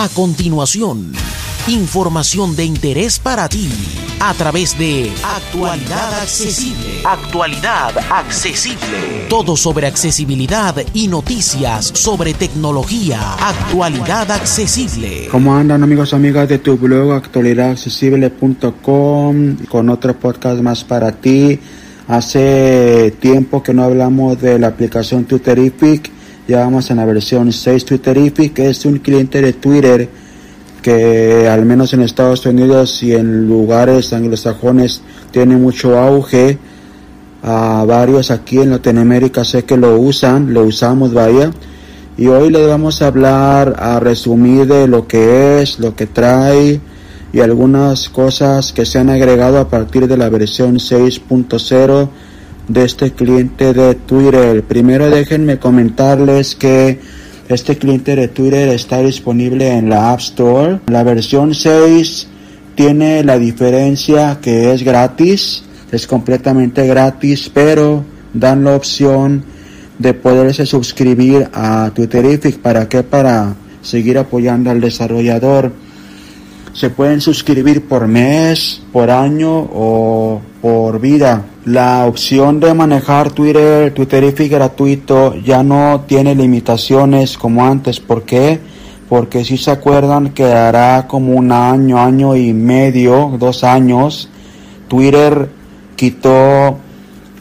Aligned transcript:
A 0.00 0.08
continuación, 0.08 1.10
información 1.66 2.54
de 2.54 2.64
interés 2.64 3.18
para 3.18 3.48
ti 3.48 3.68
a 4.20 4.32
través 4.32 4.78
de 4.78 5.10
Actualidad 5.24 6.20
Accesible. 6.22 7.00
Actualidad 7.04 7.98
Accesible. 8.08 9.26
Todo 9.28 9.56
sobre 9.56 9.88
accesibilidad 9.88 10.76
y 10.94 11.08
noticias 11.08 11.86
sobre 11.86 12.32
tecnología. 12.32 13.34
Actualidad 13.40 14.30
Accesible. 14.30 15.26
¿Cómo 15.32 15.56
andan 15.56 15.82
amigos 15.82 16.12
y 16.12 16.14
amigas 16.14 16.48
de 16.48 16.60
tu 16.60 16.76
blog 16.76 17.14
actualidadaccesible.com 17.14 19.56
con 19.68 19.90
otro 19.90 20.16
podcast 20.16 20.62
más 20.62 20.84
para 20.84 21.10
ti? 21.10 21.58
Hace 22.06 23.16
tiempo 23.18 23.64
que 23.64 23.74
no 23.74 23.82
hablamos 23.82 24.40
de 24.40 24.60
la 24.60 24.68
aplicación 24.68 25.24
Twitterific 25.24 26.17
ya 26.48 26.60
vamos 26.60 26.90
en 26.90 26.96
la 26.96 27.04
versión 27.04 27.52
6 27.52 27.84
Twitterific, 27.84 28.54
que 28.54 28.70
es 28.70 28.86
un 28.86 28.98
cliente 29.00 29.42
de 29.42 29.52
Twitter 29.52 30.08
que 30.80 31.46
al 31.46 31.66
menos 31.66 31.92
en 31.92 32.00
Estados 32.00 32.46
Unidos 32.46 33.02
y 33.02 33.12
en 33.12 33.46
lugares 33.46 34.14
anglosajones 34.14 35.02
tiene 35.30 35.58
mucho 35.58 35.98
auge. 35.98 36.56
A 37.42 37.84
varios 37.86 38.30
aquí 38.30 38.58
en 38.58 38.70
Latinoamérica 38.70 39.44
sé 39.44 39.64
que 39.64 39.76
lo 39.76 39.98
usan, 40.00 40.54
lo 40.54 40.62
usamos, 40.62 41.12
vaya. 41.12 41.50
Y 42.16 42.28
hoy 42.28 42.50
les 42.50 42.66
vamos 42.66 43.02
a 43.02 43.08
hablar, 43.08 43.76
a 43.78 44.00
resumir 44.00 44.66
de 44.66 44.88
lo 44.88 45.06
que 45.06 45.60
es, 45.60 45.78
lo 45.78 45.94
que 45.94 46.06
trae 46.06 46.80
y 47.30 47.40
algunas 47.40 48.08
cosas 48.08 48.72
que 48.72 48.86
se 48.86 48.98
han 48.98 49.10
agregado 49.10 49.58
a 49.58 49.68
partir 49.68 50.08
de 50.08 50.16
la 50.16 50.30
versión 50.30 50.76
6.0 50.76 52.08
de 52.68 52.84
este 52.84 53.12
cliente 53.12 53.72
de 53.72 53.94
Twitter. 53.94 54.62
Primero 54.62 55.10
déjenme 55.10 55.58
comentarles 55.58 56.54
que 56.54 57.00
este 57.48 57.78
cliente 57.78 58.14
de 58.14 58.28
Twitter 58.28 58.68
está 58.68 58.98
disponible 58.98 59.72
en 59.72 59.88
la 59.88 60.12
App 60.12 60.20
Store. 60.20 60.80
La 60.86 61.02
versión 61.02 61.54
6 61.54 62.28
tiene 62.74 63.24
la 63.24 63.38
diferencia 63.38 64.38
que 64.40 64.72
es 64.72 64.82
gratis, 64.82 65.64
es 65.90 66.06
completamente 66.06 66.86
gratis, 66.86 67.50
pero 67.52 68.04
dan 68.34 68.64
la 68.64 68.76
opción 68.76 69.42
de 69.98 70.14
poderse 70.14 70.66
suscribir 70.66 71.48
a 71.52 71.90
Twitterific. 71.94 72.58
¿Para 72.58 72.88
qué? 72.88 73.02
Para 73.02 73.56
seguir 73.82 74.18
apoyando 74.18 74.70
al 74.70 74.80
desarrollador. 74.80 75.72
Se 76.74 76.90
pueden 76.90 77.20
suscribir 77.20 77.88
por 77.88 78.06
mes, 78.06 78.82
por 78.92 79.10
año 79.10 79.58
o 79.72 80.40
por 80.60 81.00
vida. 81.00 81.44
La 81.70 82.06
opción 82.06 82.60
de 82.60 82.72
manejar 82.72 83.30
Twitter, 83.30 83.92
Twitterific 83.92 84.50
gratuito 84.50 85.34
ya 85.34 85.62
no 85.62 86.02
tiene 86.08 86.34
limitaciones 86.34 87.36
como 87.36 87.66
antes. 87.66 88.00
¿Por 88.00 88.22
qué? 88.22 88.58
Porque 89.06 89.44
si 89.44 89.58
se 89.58 89.72
acuerdan 89.72 90.30
que 90.30 90.44
hará 90.44 91.06
como 91.06 91.34
un 91.34 91.52
año, 91.52 91.98
año 91.98 92.34
y 92.36 92.54
medio, 92.54 93.36
dos 93.38 93.64
años, 93.64 94.30
Twitter 94.88 95.50
quitó 95.94 96.78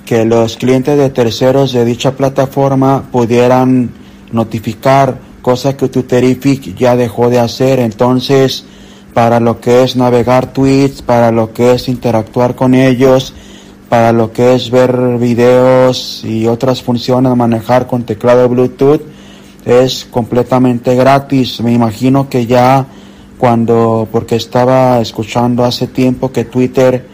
que 0.06 0.26
los 0.26 0.58
clientes 0.58 0.98
de 0.98 1.10
terceros 1.10 1.72
de 1.72 1.86
dicha 1.86 2.18
plataforma 2.18 3.04
pudieran 3.10 3.92
notificar, 4.34 5.20
cosa 5.42 5.78
que 5.78 5.88
Twitterific 5.88 6.76
ya 6.76 6.98
dejó 6.98 7.30
de 7.30 7.40
hacer. 7.40 7.80
Entonces, 7.80 8.66
para 9.14 9.40
lo 9.40 9.62
que 9.62 9.84
es 9.84 9.96
navegar 9.96 10.52
tweets, 10.52 11.02
para 11.02 11.32
lo 11.32 11.54
que 11.54 11.76
es 11.76 11.88
interactuar 11.88 12.56
con 12.56 12.76
ellos, 12.76 13.34
para 13.90 14.12
lo 14.12 14.32
que 14.32 14.54
es 14.56 14.70
ver 14.70 15.18
videos 15.18 16.24
y 16.26 16.48
otras 16.48 16.82
funciones, 16.84 17.36
manejar 17.36 17.88
con 17.88 18.04
teclado 18.04 18.50
Bluetooth, 18.50 19.02
es 19.66 20.06
completamente 20.06 20.96
gratis. 20.96 21.62
Me 21.62 21.74
imagino 21.74 22.30
que 22.30 22.46
ya 22.46 22.86
cuando, 23.38 24.08
porque 24.12 24.36
estaba 24.36 25.00
escuchando 25.00 25.64
hace 25.64 25.88
tiempo 25.88 26.32
que 26.32 26.46
Twitter 26.46 27.06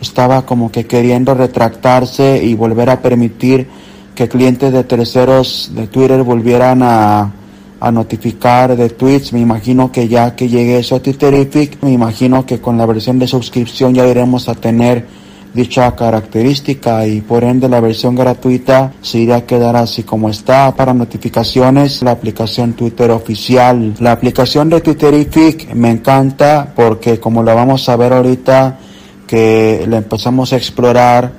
estaba 0.00 0.44
como 0.44 0.70
que 0.70 0.86
queriendo 0.86 1.34
retractarse 1.34 2.42
y 2.42 2.54
volver 2.54 2.90
a 2.90 3.00
permitir 3.00 3.66
que 4.14 4.28
clientes 4.28 4.72
de 4.72 4.84
terceros 4.84 5.70
de 5.74 5.86
Twitter 5.86 6.22
volvieran 6.22 6.82
a, 6.82 7.32
a 7.80 7.90
notificar 7.90 8.76
de 8.76 8.90
tweets. 8.90 9.32
Me 9.32 9.40
imagino 9.40 9.90
que 9.90 10.08
ya 10.08 10.36
que 10.36 10.48
llegue 10.48 10.78
eso 10.78 10.96
a 10.96 11.00
Twitterific, 11.00 11.82
me 11.82 11.92
imagino 11.92 12.44
que 12.46 12.60
con 12.60 12.78
la 12.78 12.86
versión 12.86 13.18
de 13.18 13.26
suscripción 13.26 13.94
ya 13.94 14.06
iremos 14.06 14.48
a 14.48 14.54
tener 14.54 15.21
dicha 15.54 15.94
característica 15.94 17.06
y 17.06 17.20
por 17.20 17.44
ende 17.44 17.68
la 17.68 17.80
versión 17.80 18.14
gratuita 18.14 18.92
se 19.02 19.18
irá 19.18 19.36
a 19.36 19.46
quedar 19.46 19.76
así 19.76 20.02
como 20.02 20.28
está. 20.28 20.74
Para 20.74 20.94
notificaciones, 20.94 22.02
la 22.02 22.12
aplicación 22.12 22.72
Twitter 22.72 23.10
oficial. 23.10 23.94
La 23.98 24.12
aplicación 24.12 24.70
de 24.70 24.80
Twitterific 24.80 25.74
me 25.74 25.90
encanta 25.90 26.72
porque 26.74 27.20
como 27.20 27.42
lo 27.42 27.54
vamos 27.54 27.88
a 27.88 27.96
ver 27.96 28.12
ahorita 28.12 28.78
que 29.26 29.84
la 29.88 29.98
empezamos 29.98 30.52
a 30.52 30.56
explorar, 30.56 31.32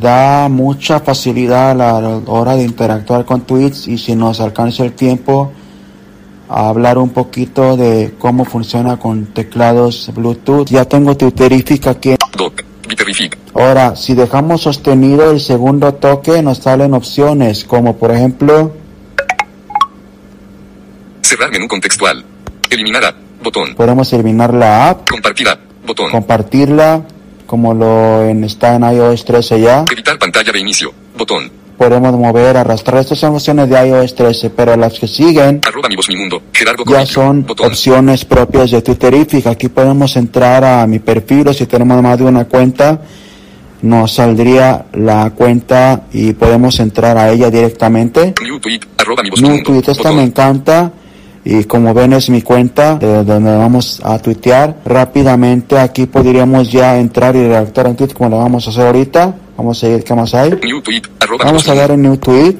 da 0.00 0.48
mucha 0.48 1.00
facilidad 1.00 1.70
a 1.70 1.74
la 1.74 2.20
hora 2.26 2.56
de 2.56 2.64
interactuar 2.64 3.24
con 3.24 3.42
tweets 3.42 3.86
y 3.88 3.98
si 3.98 4.16
nos 4.16 4.40
alcanza 4.40 4.82
el 4.84 4.92
tiempo 4.92 5.52
a 6.48 6.68
hablar 6.68 6.98
un 6.98 7.10
poquito 7.10 7.76
de 7.76 8.14
cómo 8.18 8.44
funciona 8.44 8.98
con 8.98 9.26
teclados 9.26 10.10
Bluetooth. 10.14 10.68
Ya 10.68 10.84
tengo 10.84 11.16
Twitterific 11.16 11.86
aquí. 11.86 12.14
Ahora, 13.54 13.96
si 13.96 14.14
dejamos 14.14 14.62
sostenido 14.62 15.30
el 15.30 15.40
segundo 15.40 15.94
toque, 15.94 16.42
nos 16.42 16.58
salen 16.58 16.94
opciones 16.94 17.64
como 17.64 17.96
por 17.96 18.10
ejemplo... 18.10 18.72
Cerrar 21.22 21.50
menú 21.50 21.66
contextual. 21.68 22.24
Eliminar 22.70 23.14
Botón. 23.42 23.74
Podemos 23.74 24.12
eliminar 24.12 24.52
la 24.54 24.90
app. 24.90 25.08
Compartir 25.08 25.48
Botón. 25.86 26.10
Compartirla 26.10 27.02
como 27.46 27.74
lo 27.74 28.24
en, 28.24 28.44
está 28.44 28.74
en 28.74 28.84
iOS 28.84 29.24
13 29.24 29.60
ya. 29.60 29.84
Evitar 29.90 30.18
pantalla 30.18 30.52
de 30.52 30.58
inicio. 30.58 30.92
Botón 31.16 31.63
podemos 31.76 32.12
mover, 32.14 32.56
arrastrar. 32.56 33.00
Estas 33.00 33.18
son 33.18 33.34
opciones 33.34 33.68
de 33.68 33.88
iOS 33.88 34.14
13, 34.14 34.50
pero 34.50 34.76
las 34.76 34.98
que 34.98 35.06
siguen 35.06 35.60
ya 36.86 37.06
son 37.06 37.46
opciones 37.48 38.24
propias 38.24 38.70
de 38.70 38.82
Twitterific. 38.82 39.46
Aquí 39.46 39.68
podemos 39.68 40.16
entrar 40.16 40.64
a 40.64 40.86
mi 40.86 40.98
perfil 40.98 41.48
o 41.48 41.52
si 41.52 41.66
tenemos 41.66 42.02
más 42.02 42.18
de 42.18 42.24
una 42.24 42.44
cuenta, 42.46 43.00
nos 43.82 44.14
saldría 44.14 44.86
la 44.92 45.30
cuenta 45.30 46.04
y 46.12 46.32
podemos 46.32 46.78
entrar 46.80 47.18
a 47.18 47.30
ella 47.30 47.50
directamente. 47.50 48.34
New 49.40 49.62
tweet, 49.62 49.84
esta 49.86 50.12
me 50.12 50.22
encanta. 50.22 50.92
Y 51.46 51.64
como 51.64 51.92
ven 51.92 52.14
es 52.14 52.30
mi 52.30 52.40
cuenta 52.40 52.94
de 52.94 53.22
donde 53.22 53.54
vamos 53.54 54.00
a 54.02 54.18
tuitear. 54.18 54.78
Rápidamente 54.82 55.78
aquí 55.78 56.06
podríamos 56.06 56.72
ya 56.72 56.98
entrar 56.98 57.36
y 57.36 57.42
redactar 57.42 57.86
un 57.86 57.96
tweet 57.96 58.14
como 58.14 58.30
lo 58.30 58.38
vamos 58.38 58.66
a 58.66 58.70
hacer 58.70 58.86
ahorita 58.86 59.34
vamos 59.56 59.78
a 59.78 59.80
seguir 59.80 60.04
qué 60.04 60.14
más 60.14 60.34
hay 60.34 60.58
vamos 61.38 61.68
a 61.68 61.74
dar 61.74 61.90
en 61.90 62.02
new 62.02 62.16
tweet. 62.16 62.56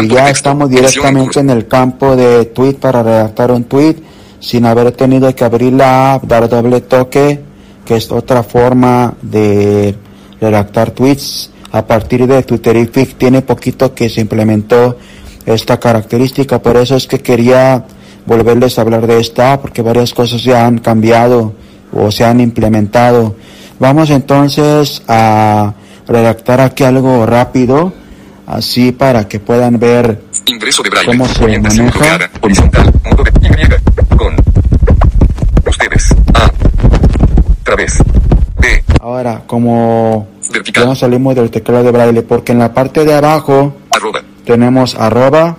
Y 0.00 0.08
ya 0.08 0.30
estamos 0.30 0.70
directamente 0.70 1.40
en 1.40 1.50
el 1.50 1.66
campo 1.66 2.16
de 2.16 2.46
tweet 2.46 2.74
para 2.74 3.02
redactar 3.02 3.50
un 3.50 3.64
tweet 3.64 3.96
sin 4.40 4.66
haber 4.66 4.92
tenido 4.92 5.34
que 5.34 5.44
abrir 5.44 5.72
la 5.72 6.14
app 6.14 6.24
dar 6.24 6.48
doble 6.48 6.80
toque 6.80 7.48
que 7.88 7.96
es 7.96 8.12
otra 8.12 8.42
forma 8.42 9.14
de 9.22 9.94
redactar 10.38 10.90
tweets. 10.90 11.50
A 11.72 11.86
partir 11.86 12.26
de 12.26 12.42
Twitterific 12.42 13.16
tiene 13.16 13.40
poquito 13.40 13.94
que 13.94 14.10
se 14.10 14.20
implementó 14.20 14.98
esta 15.46 15.80
característica. 15.80 16.60
Por 16.60 16.76
eso 16.76 16.96
es 16.96 17.06
que 17.06 17.20
quería 17.20 17.86
volverles 18.26 18.78
a 18.78 18.82
hablar 18.82 19.06
de 19.06 19.20
esta, 19.20 19.58
porque 19.58 19.80
varias 19.80 20.12
cosas 20.12 20.42
ya 20.42 20.66
han 20.66 20.80
cambiado 20.80 21.54
o 21.90 22.10
se 22.10 22.26
han 22.26 22.40
implementado. 22.40 23.36
Vamos 23.80 24.10
entonces 24.10 25.02
a 25.06 25.72
redactar 26.08 26.60
aquí 26.60 26.82
algo 26.82 27.24
rápido, 27.26 27.92
así 28.46 28.90
para 28.90 29.28
que 29.28 29.38
puedan 29.38 29.78
ver 29.78 30.20
Ingreso 30.46 30.82
de 30.82 30.90
braille, 30.90 31.06
cómo 31.12 31.28
se 31.28 31.58
maneja. 31.60 32.30
Horizontal, 32.40 32.92
modo 33.04 33.22
de 33.22 33.30
Y, 33.40 34.16
con 34.16 34.34
ustedes, 35.64 36.14
A, 36.34 36.50
través, 37.62 37.98
B. 38.56 38.82
Ahora, 39.00 39.44
como 39.46 40.26
Vertical. 40.52 40.88
ya 40.88 40.94
salimos 40.96 41.36
del 41.36 41.50
teclado 41.50 41.84
de 41.84 41.92
braille, 41.92 42.22
porque 42.22 42.52
en 42.52 42.58
la 42.58 42.74
parte 42.74 43.04
de 43.04 43.14
abajo 43.14 43.76
arroba, 43.90 44.22
tenemos 44.44 44.96
arroba 44.96 45.56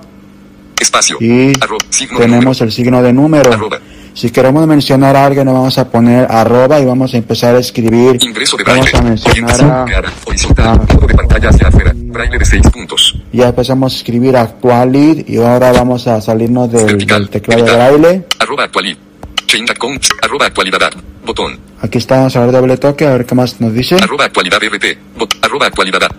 espacio, 0.78 1.16
y 1.22 1.54
arroba, 1.62 1.86
signo 1.90 2.20
de 2.20 2.26
tenemos 2.26 2.60
el 2.60 2.72
signo 2.74 3.02
de 3.02 3.14
número. 3.14 3.54
Arroba. 3.54 3.80
Si 4.14 4.30
queremos 4.32 4.68
mencionar 4.68 5.16
a 5.16 5.26
alguien, 5.26 5.46
vamos 5.46 5.78
a 5.78 5.90
poner 5.90 6.28
arroba 6.30 6.80
y 6.80 6.86
vamos 6.86 7.14
a 7.14 7.18
empezar 7.18 7.56
a 7.56 7.60
escribir. 7.60 8.18
Ingreso 8.22 8.58
de 8.58 8.64
Vamos 8.66 8.94
a 8.94 9.02
mencionar 9.02 9.62
a... 9.62 9.86
Cara, 9.86 10.12
horizontal, 10.26 10.68
a- 10.68 10.76
modo 10.94 11.08
de 11.08 11.14
pantalla 11.14 11.50
hacia 11.50 11.68
afuera. 11.68 11.94
Braille 11.96 12.38
de 12.38 12.46
6 12.46 12.62
puntos. 12.72 13.18
Ya 13.32 13.50
empezamos 13.50 13.94
a 13.94 13.98
escribir 13.98 14.36
actualid 14.36 15.28
y 15.28 15.38
ahora 15.38 15.72
vamos 15.72 16.08
a 16.08 16.20
salirnos 16.20 16.72
del, 16.72 16.86
Vertical. 16.86 17.22
del 17.22 17.30
teclado 17.30 17.64
de 17.66 17.72
braille. 17.72 18.26
Arroba 18.40 18.64
actualid. 18.66 18.98
Change 19.46 19.72
account. 19.72 20.04
Arroba 20.22 20.46
actualidad. 20.48 20.92
Botón. 21.26 21.58
Aquí 21.82 21.98
estamos 22.00 22.36
a 22.36 22.42
ver 22.42 22.52
doble 22.52 22.78
toque, 22.78 23.06
a 23.08 23.12
ver 23.12 23.26
qué 23.26 23.36
más 23.36 23.62
nos 23.62 23.74
dice. 23.74 23.96
Arroba 23.96 24.26
actualidad 24.26 24.58
RT. 24.62 24.98
Bot. 25.18 25.34
Arroba 25.46 25.68
actualidad. 25.68 26.04
At- 26.04 26.16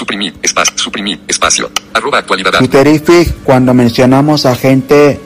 Suprimir. 0.00 0.32
Espacio. 0.42 0.78
Suprimir. 0.78 1.20
Espacio. 1.28 1.70
Actualidad. 1.92 2.52
Twitterific, 2.56 3.42
cuando 3.44 3.74
mencionamos 3.74 4.46
a 4.46 4.54
gente 4.56 5.20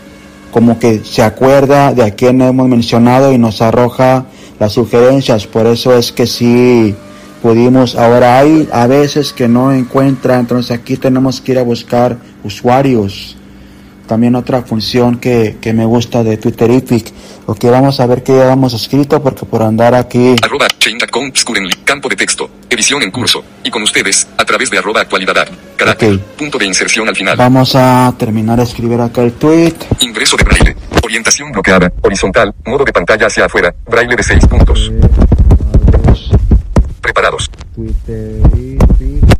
como 0.50 0.80
que 0.80 1.04
se 1.04 1.22
acuerda 1.22 1.92
de 1.92 2.02
a 2.02 2.10
quién 2.10 2.42
hemos 2.42 2.66
mencionado 2.66 3.32
y 3.32 3.38
nos 3.38 3.62
arroja 3.62 4.26
las 4.58 4.72
sugerencias. 4.72 5.46
Por 5.46 5.68
eso 5.68 5.96
es 5.96 6.10
que 6.10 6.26
sí 6.26 6.92
pudimos. 7.40 7.94
Ahora 7.94 8.36
hay 8.40 8.68
a 8.72 8.88
veces 8.88 9.32
que 9.32 9.46
no 9.46 9.72
encuentra, 9.72 10.40
entonces 10.40 10.72
aquí 10.72 10.96
tenemos 10.96 11.40
que 11.40 11.52
ir 11.52 11.60
a 11.60 11.62
buscar 11.62 12.18
usuarios. 12.42 13.36
También 14.08 14.34
otra 14.34 14.62
función 14.62 15.18
que, 15.18 15.56
que 15.60 15.72
me 15.72 15.84
gusta 15.84 16.24
de 16.24 16.36
Twitterific. 16.36 17.12
Ok, 17.46 17.64
vamos 17.64 18.00
a 18.00 18.06
ver 18.06 18.22
qué 18.22 18.32
llevamos 18.32 18.72
escrito 18.72 19.22
porque 19.22 19.44
por 19.44 19.62
andar 19.62 19.94
aquí. 19.94 20.34
Arroba 20.42 20.66
chain.com. 20.78 21.30
Campo 21.84 22.08
de 22.08 22.16
texto. 22.16 22.48
Edición 22.70 23.02
en 23.02 23.10
curso. 23.10 23.44
Y 23.62 23.70
con 23.70 23.82
ustedes, 23.82 24.26
a 24.38 24.44
través 24.46 24.70
de 24.70 24.78
arroba 24.78 25.02
actualidad. 25.02 25.46
Carácter. 25.76 26.18
Punto 26.38 26.56
de 26.56 26.64
inserción 26.64 27.06
al 27.06 27.14
final. 27.14 27.36
Vamos 27.36 27.74
a 27.74 28.14
terminar 28.18 28.56
de 28.56 28.64
escribir 28.64 28.98
acá 28.98 29.22
el 29.22 29.32
tweet. 29.32 29.74
Ingreso 30.00 30.38
de 30.38 30.44
braille. 30.44 30.76
Orientación 31.02 31.52
bloqueada. 31.52 31.92
Horizontal. 32.00 32.54
Modo 32.64 32.84
de 32.84 32.92
pantalla 32.92 33.26
hacia 33.26 33.44
afuera. 33.44 33.74
Braille 33.86 34.16
de 34.16 34.22
6 34.22 34.46
puntos. 34.46 34.90
Preparados. 37.02 37.50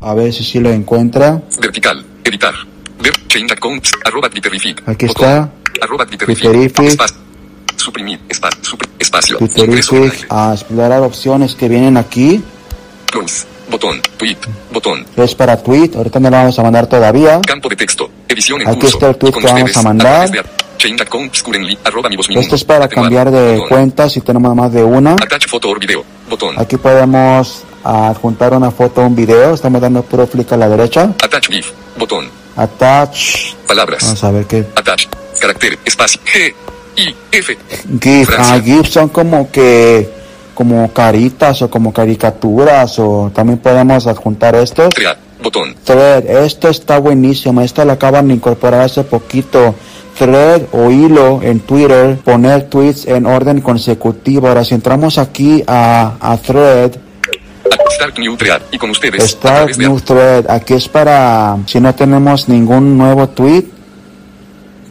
A 0.00 0.14
ver 0.14 0.32
si 0.32 0.44
sí 0.44 0.60
lo 0.60 0.70
encuentra. 0.70 1.40
Vertical. 1.58 2.04
Editar. 2.22 2.54
Ver. 3.02 3.12
Chain.com. 3.28 3.80
Arroba. 4.04 4.28
Aquí 4.86 5.06
está. 5.06 5.50
Arroba 5.80 6.06
Espacio. 7.84 7.92
Suprimir. 7.92 8.20
Espa- 8.28 8.50
supr- 8.62 8.88
espacio. 8.98 9.38
A 10.30 10.52
explorar 10.54 11.02
opciones 11.02 11.54
que 11.54 11.68
vienen 11.68 11.96
aquí. 11.96 12.42
Botón. 13.70 14.00
Tweet. 14.16 14.36
Botón. 14.72 15.06
Es 15.16 15.34
para 15.34 15.56
tweet. 15.62 15.90
Ahorita 15.96 16.20
no 16.20 16.30
lo 16.30 16.36
vamos 16.36 16.58
a 16.58 16.62
mandar 16.62 16.86
todavía. 16.86 17.40
Campo 17.46 17.68
de 17.68 17.76
texto. 17.76 18.10
Edición 18.28 18.60
en 18.62 18.68
Aquí 18.68 18.80
curso. 18.80 18.96
está 18.96 19.08
el 19.10 19.16
tweet 19.16 19.32
que 19.32 19.46
vamos 19.46 19.76
a 19.76 19.82
mandar. 19.82 20.30
Esto 22.36 22.54
es 22.56 22.64
para 22.64 22.88
cambiar 22.88 23.30
de 23.30 23.54
Botón. 23.54 23.68
cuenta 23.68 24.08
si 24.10 24.20
tenemos 24.20 24.54
más 24.54 24.72
de 24.72 24.82
una. 24.82 25.12
Attach 25.12 25.46
foto 25.48 25.70
o 25.70 25.74
video. 25.76 26.04
Botón. 26.28 26.58
Aquí 26.58 26.76
podemos 26.76 27.62
adjuntar 27.84 28.52
una 28.54 28.70
foto 28.70 29.00
o 29.02 29.06
un 29.06 29.14
video. 29.14 29.54
Estamos 29.54 29.80
dando 29.80 30.02
puro 30.02 30.26
clic 30.26 30.50
a 30.52 30.56
la 30.56 30.68
derecha. 30.68 31.12
Attach 31.22 31.46
GIF. 31.48 31.70
Botón. 31.98 32.28
Attach. 32.56 33.54
Palabras. 33.66 34.02
Vamos 34.04 34.24
a 34.24 34.30
ver 34.30 34.44
qué. 34.46 34.66
Attach. 34.76 35.06
Carácter. 35.40 35.78
Espacio. 35.84 36.20
G. 36.24 36.54
I. 36.96 37.14
F. 37.32 37.56
GIF. 38.00 38.30
Ah, 38.38 38.60
GIF 38.62 38.88
son 38.88 39.08
como 39.08 39.50
que 39.50 40.08
como 40.54 40.92
caritas 40.92 41.62
o 41.62 41.70
como 41.70 41.92
caricaturas 41.92 42.98
o 42.98 43.30
también 43.34 43.58
podemos 43.58 44.06
adjuntar 44.06 44.54
estos. 44.54 44.94
Crear. 44.94 45.18
Botón. 45.42 45.74
Thread, 45.84 46.26
esto 46.26 46.68
está 46.68 46.98
buenísimo, 46.98 47.60
esto 47.60 47.84
lo 47.84 47.92
acaban 47.92 48.28
de 48.28 48.34
incorporar 48.34 48.82
hace 48.82 49.04
poquito. 49.04 49.74
Thread 50.16 50.62
o 50.72 50.90
hilo 50.90 51.42
en 51.42 51.60
Twitter, 51.60 52.16
poner 52.24 52.70
tweets 52.70 53.06
en 53.06 53.26
orden 53.26 53.60
consecutivo. 53.60 54.48
Ahora 54.48 54.64
si 54.64 54.74
entramos 54.74 55.18
aquí 55.18 55.62
a, 55.66 56.14
a 56.20 56.36
Thread, 56.38 56.92
Start 57.94 58.18
New 58.18 58.36
Thread. 58.36 58.62
Y 58.70 58.78
con 58.78 58.90
ustedes. 58.90 59.30
Start 59.30 59.76
New 59.76 60.00
Thread, 60.00 60.50
aquí 60.50 60.74
es 60.74 60.88
para 60.88 61.58
si 61.66 61.80
no 61.80 61.94
tenemos 61.94 62.48
ningún 62.48 62.96
nuevo 62.96 63.28
tweet 63.28 63.64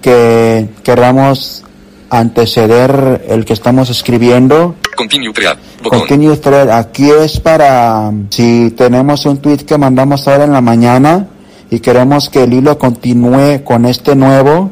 que 0.01 0.69
queramos 0.83 1.63
anteceder 2.13 3.25
el 3.27 3.43
que 3.43 3.53
estamos 3.53 3.89
escribiendo. 3.89 4.75
Continue 4.95 5.33
Thread. 5.33 5.57
Botón. 5.81 5.99
Continue 5.99 6.37
thread, 6.37 6.69
aquí 6.69 7.09
es 7.09 7.39
para 7.39 8.11
si 8.29 8.71
tenemos 8.71 9.25
un 9.25 9.39
tweet 9.39 9.57
que 9.57 9.77
mandamos 9.77 10.27
ahora 10.27 10.45
en 10.45 10.53
la 10.53 10.61
mañana 10.61 11.27
y 11.71 11.79
queremos 11.79 12.29
que 12.29 12.43
el 12.43 12.53
hilo 12.53 12.77
continúe 12.77 13.63
con 13.63 13.85
este 13.85 14.15
nuevo, 14.15 14.71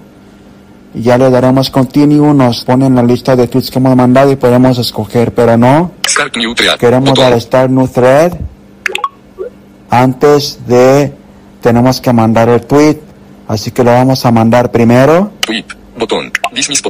ya 0.93 1.17
le 1.17 1.29
daremos 1.31 1.69
continue, 1.69 2.33
nos 2.33 2.63
pone 2.63 2.85
en 2.85 2.95
la 2.95 3.03
lista 3.03 3.35
de 3.35 3.47
tweets 3.47 3.71
que 3.71 3.79
hemos 3.79 3.95
mandado 3.95 4.31
y 4.31 4.35
podemos 4.35 4.77
escoger, 4.77 5.33
pero 5.33 5.57
no, 5.57 5.91
Start 6.07 6.37
New 6.37 6.53
Thread. 6.53 6.77
queremos 6.77 7.09
Botón. 7.09 7.31
dar 7.31 7.41
start 7.41 7.71
new 7.71 7.87
thread 7.87 8.33
antes 9.89 10.59
de 10.67 11.11
tenemos 11.59 11.99
que 11.99 12.13
mandar 12.13 12.47
el 12.49 12.61
tweet, 12.61 12.99
así 13.47 13.71
que 13.71 13.83
lo 13.83 13.91
vamos 13.91 14.25
a 14.25 14.31
mandar 14.31 14.71
primero. 14.71 15.31
Tweet. 15.41 15.65
Botón. 15.97 16.31
Dismiss. 16.53 16.81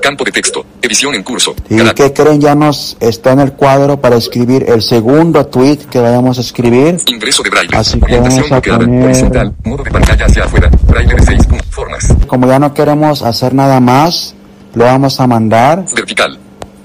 Campo 0.00 0.24
de 0.24 0.32
texto. 0.32 0.64
Edición 0.82 1.14
en 1.14 1.22
curso. 1.22 1.54
¿Y 1.68 1.76
Carácter. 1.76 2.12
qué 2.12 2.22
creen? 2.22 2.40
Ya 2.40 2.54
nos 2.54 2.96
está 3.00 3.32
en 3.32 3.40
el 3.40 3.52
cuadro 3.52 4.00
para 4.00 4.16
escribir 4.16 4.64
el 4.68 4.82
segundo 4.82 5.46
tweet 5.46 5.76
que 5.90 6.00
vayamos 6.00 6.38
a 6.38 6.40
escribir. 6.40 6.98
Ingreso 7.06 7.42
de 7.42 7.50
braille. 7.50 7.76
Así 7.76 8.00
que 8.00 8.16
vamos 8.18 8.50
a 8.50 8.60
poner- 8.60 9.04
Horizontal. 9.04 9.54
Modo 9.64 9.84
de 9.84 9.90
pantalla 9.90 10.26
hacia 10.26 10.44
afuera. 10.44 10.70
Braille 10.86 11.14
de 11.14 11.22
6 11.22 11.46
puntos. 11.46 11.66
Formas. 11.70 12.08
Como 12.26 12.46
ya 12.46 12.58
no 12.58 12.72
queremos 12.74 13.22
hacer 13.22 13.54
nada 13.54 13.78
más, 13.80 14.34
lo 14.74 14.84
vamos 14.84 15.20
a 15.20 15.26
mandar. 15.26 15.84
Vertical. 15.94 16.38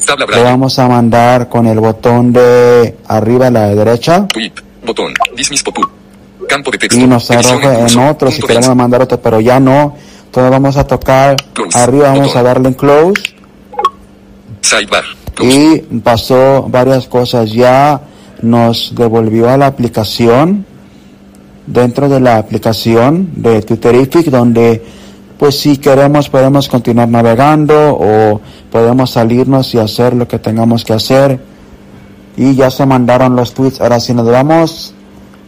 Tabla 0.06 0.26
Lo 0.26 0.28
braille. 0.28 0.44
vamos 0.52 0.78
a 0.78 0.88
mandar 0.88 1.50
con 1.50 1.66
el 1.68 1.80
botón 1.80 2.32
de 2.34 2.98
arriba 3.08 3.48
a 3.48 3.52
la 3.52 3.68
derecha 3.70 4.28
Tweet. 4.28 4.52
Botón. 4.86 5.14
Dismiss. 5.36 5.64
Campo 6.48 6.70
de 6.70 6.78
texto. 6.78 7.00
y 7.02 7.08
nos 7.08 7.32
arroja 7.32 7.88
en 7.88 7.98
otro 8.00 8.30
si 8.30 8.40
queremos 8.42 8.68
20. 8.68 8.76
mandar 8.76 9.02
otro, 9.02 9.20
pero 9.20 9.40
ya 9.40 9.60
no. 9.60 9.96
Entonces 10.36 10.52
vamos 10.52 10.76
a 10.76 10.86
tocar 10.86 11.38
Close. 11.54 11.80
arriba, 11.80 12.10
vamos 12.10 12.28
Botón. 12.28 12.40
a 12.40 12.44
darle 12.44 12.68
en 12.68 12.74
close 12.74 13.24
Sidebar. 14.60 15.04
Close. 15.34 15.56
y 15.56 16.00
pasó 16.00 16.68
varias 16.68 17.08
cosas. 17.08 17.54
Ya 17.54 18.02
nos 18.42 18.94
devolvió 18.94 19.50
a 19.50 19.56
la 19.56 19.68
aplicación 19.68 20.66
dentro 21.66 22.10
de 22.10 22.20
la 22.20 22.36
aplicación 22.36 23.30
de 23.38 23.62
Twitterific 23.62 24.26
donde 24.26 24.84
pues 25.40 25.58
si 25.58 25.78
queremos 25.78 26.28
podemos 26.28 26.68
continuar 26.68 27.08
navegando 27.08 27.98
o 27.98 28.42
podemos 28.74 29.12
salirnos 29.12 29.74
y 29.74 29.80
hacer 29.80 30.16
lo 30.16 30.28
que 30.28 30.38
tengamos 30.38 30.84
que 30.84 30.92
hacer 30.92 31.40
y 32.36 32.56
ya 32.56 32.70
se 32.72 32.86
mandaron 32.86 33.38
los 33.38 33.54
tweets 33.54 33.80
ahora 33.80 34.02
si 34.02 34.14
nos 34.14 34.30
vamos 34.30 34.94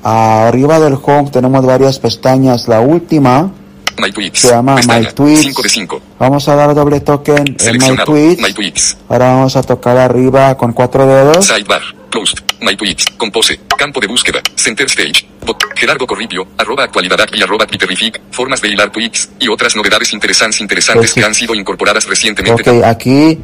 arriba 0.02 0.80
del 0.80 0.94
home 0.94 1.30
tenemos 1.30 1.66
varias 1.66 2.00
pestañas 2.00 2.70
la 2.70 2.80
última 2.80 3.52
My 4.00 4.12
Tweets. 4.12 4.40
se 4.40 4.50
llama 4.50 4.76
Pestaña. 4.76 5.08
My 5.10 5.14
Tweets 5.14 5.42
5 5.42 5.62
de 5.64 5.70
5. 5.70 6.02
vamos 6.20 6.48
a 6.48 6.56
dar 6.56 6.74
doble 6.76 7.00
toque 7.02 7.36
en 7.36 7.44
My. 7.80 7.98
Tweets 8.06 8.42
My 8.42 8.54
Tweets. 8.54 8.98
ahora 9.10 9.34
vamos 9.34 9.56
a 9.56 9.64
tocar 9.64 9.98
arriba 9.98 10.56
con 10.58 10.74
cuatro 10.74 11.06
dedos 11.06 11.46
Sidebar. 11.46 11.82
Closed. 12.10 12.40
My 12.62 12.76
Tweets. 12.76 13.06
Compose. 13.18 13.60
Campo 13.78 14.00
de 14.00 14.08
búsqueda. 14.08 14.40
Center 14.56 14.86
Stage. 14.88 15.28
Bot. 15.46 15.62
Gerardo 15.76 16.08
Corripio. 16.08 16.48
Arroba 16.58 16.86
actualidad 16.86 17.28
y 17.34 17.44
arroba 17.44 17.66
Twitterific. 17.68 18.22
Formas 18.32 18.62
de 18.62 18.70
hilar 18.70 18.90
tweets. 18.92 19.30
Y 19.40 19.50
otras 19.50 19.76
novedades 19.76 20.14
interesantes 20.14 20.62
interesantes 20.62 21.02
Pues 21.02 21.12
sí. 21.14 21.20
que 21.20 21.26
han 21.26 21.36
sido 21.36 21.54
incorporadas 21.54 22.06
recientemente. 22.08 22.70
Ok, 22.70 22.84
aquí 22.86 23.38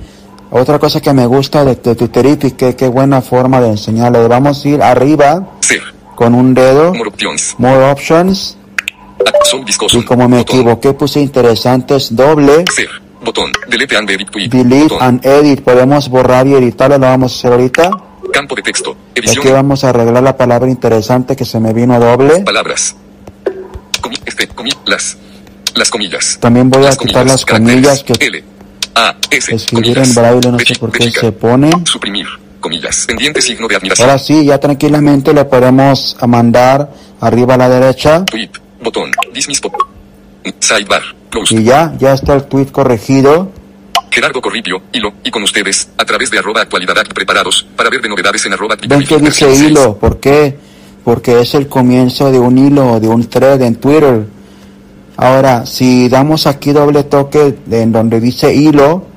otra 0.49 0.79
cosa 0.79 1.01
que 1.01 1.11
me 1.13 1.25
gusta 1.25 1.65
de, 1.65 1.75
de 1.75 1.93
Twitterific, 1.95 2.55
que 2.55 2.75
qué 2.75 2.87
buena 2.87 3.21
forma 3.21 3.59
de 3.59 3.69
enseñarle. 3.71 4.27
Vamos 4.27 4.63
a 4.63 4.69
ir 4.69 4.81
arriba 4.81 5.45
Ser. 5.59 5.81
con 6.15 6.33
un 6.33 6.53
dedo, 6.53 6.93
More 6.93 7.09
options. 7.09 7.55
More 7.57 7.91
Options, 7.91 8.57
Y 9.93 10.03
como 10.03 10.27
me 10.27 10.37
Botón. 10.37 10.57
equivoqué 10.59 10.93
puse 10.93 11.19
interesantes, 11.21 12.15
doble, 12.15 12.65
Ser. 12.73 12.89
Botón. 13.23 13.51
Delete 13.67 13.97
and 13.97 14.09
edit 14.09 14.29
tweet. 14.29 14.49
Delete 14.49 14.83
Botón. 14.89 15.01
and 15.01 15.25
Edit, 15.25 15.61
podemos 15.61 16.09
borrar 16.09 16.47
y 16.47 16.55
editarlo, 16.55 16.97
lo 16.97 17.07
vamos 17.07 17.33
a 17.33 17.35
hacer 17.35 17.51
ahorita. 17.51 17.91
Campo 18.33 18.55
de 18.55 18.61
texto. 18.63 18.91
Aquí 19.11 19.21
Edición. 19.21 19.53
vamos 19.53 19.83
a 19.83 19.89
arreglar 19.89 20.23
la 20.23 20.35
palabra 20.35 20.69
interesante 20.69 21.35
que 21.35 21.45
se 21.45 21.59
me 21.59 21.71
vino 21.71 21.99
doble. 21.99 22.39
Palabras. 22.41 22.95
Comi 24.01 24.15
este, 24.25 24.47
comi 24.47 24.71
las. 24.85 25.17
Las 25.75 25.89
comillas. 25.89 26.37
También 26.39 26.69
voy 26.69 26.85
a 26.85 26.95
quitar 26.95 27.25
las 27.25 27.45
comillas 27.45 28.03
que 28.03 28.13
L. 28.25 28.43
A. 28.95 29.15
S. 29.29 29.55
escribir 29.55 29.95
comillas. 29.95 30.09
en 30.09 30.15
braille, 30.15 30.51
no 30.51 30.59
sé 30.59 30.75
por 30.79 30.91
qué 30.91 31.11
se. 31.11 31.33
Suprimir. 31.85 32.27
Comillas. 32.59 33.05
Pendiente 33.07 33.41
signo 33.41 33.67
de 33.67 33.75
admiración. 33.75 34.09
Ahora 34.09 34.19
sí, 34.19 34.45
ya 34.45 34.59
tranquilamente 34.59 35.33
le 35.33 35.45
podemos 35.45 36.15
mandar 36.27 36.89
arriba 37.19 37.55
a 37.55 37.57
la 37.57 37.69
derecha. 37.69 38.23
Tweet. 38.25 38.49
Botón. 38.83 39.11
Dismiss 39.33 39.61
pop. 39.61 39.73
Sidebar. 40.59 41.01
Close. 41.29 41.55
Y 41.55 41.63
ya, 41.63 41.93
ya 41.97 42.13
está 42.13 42.35
el 42.35 42.45
tweet 42.45 42.67
corregido. 42.67 43.51
Gerardo 44.11 44.41
Corripio, 44.41 44.83
hilo, 44.91 45.13
y 45.23 45.31
con 45.31 45.41
ustedes, 45.41 45.89
a 45.97 46.05
través 46.05 46.29
de 46.29 46.37
arroba 46.37 46.61
actualidad 46.61 47.03
preparados, 47.15 47.65
para 47.75 47.89
ver 47.89 47.99
de 47.99 48.09
novedades 48.09 48.45
en 48.45 48.53
arroba 48.53 48.77
Ven 48.87 49.03
que 49.03 49.17
dice 49.17 49.51
hilo, 49.51 49.97
¿por 49.97 50.19
qué? 50.19 50.55
Porque 51.03 51.41
es 51.41 51.55
el 51.55 51.67
comienzo 51.67 52.31
de 52.31 52.37
un 52.37 52.59
hilo, 52.59 52.99
de 52.99 53.07
un 53.07 53.27
thread 53.27 53.63
en 53.63 53.75
Twitter. 53.77 54.27
Ahora, 55.17 55.65
si 55.65 56.09
damos 56.09 56.45
aquí 56.45 56.71
doble 56.73 57.03
toque 57.05 57.55
en 57.71 57.91
donde 57.91 58.19
dice 58.19 58.53
hilo, 58.53 59.07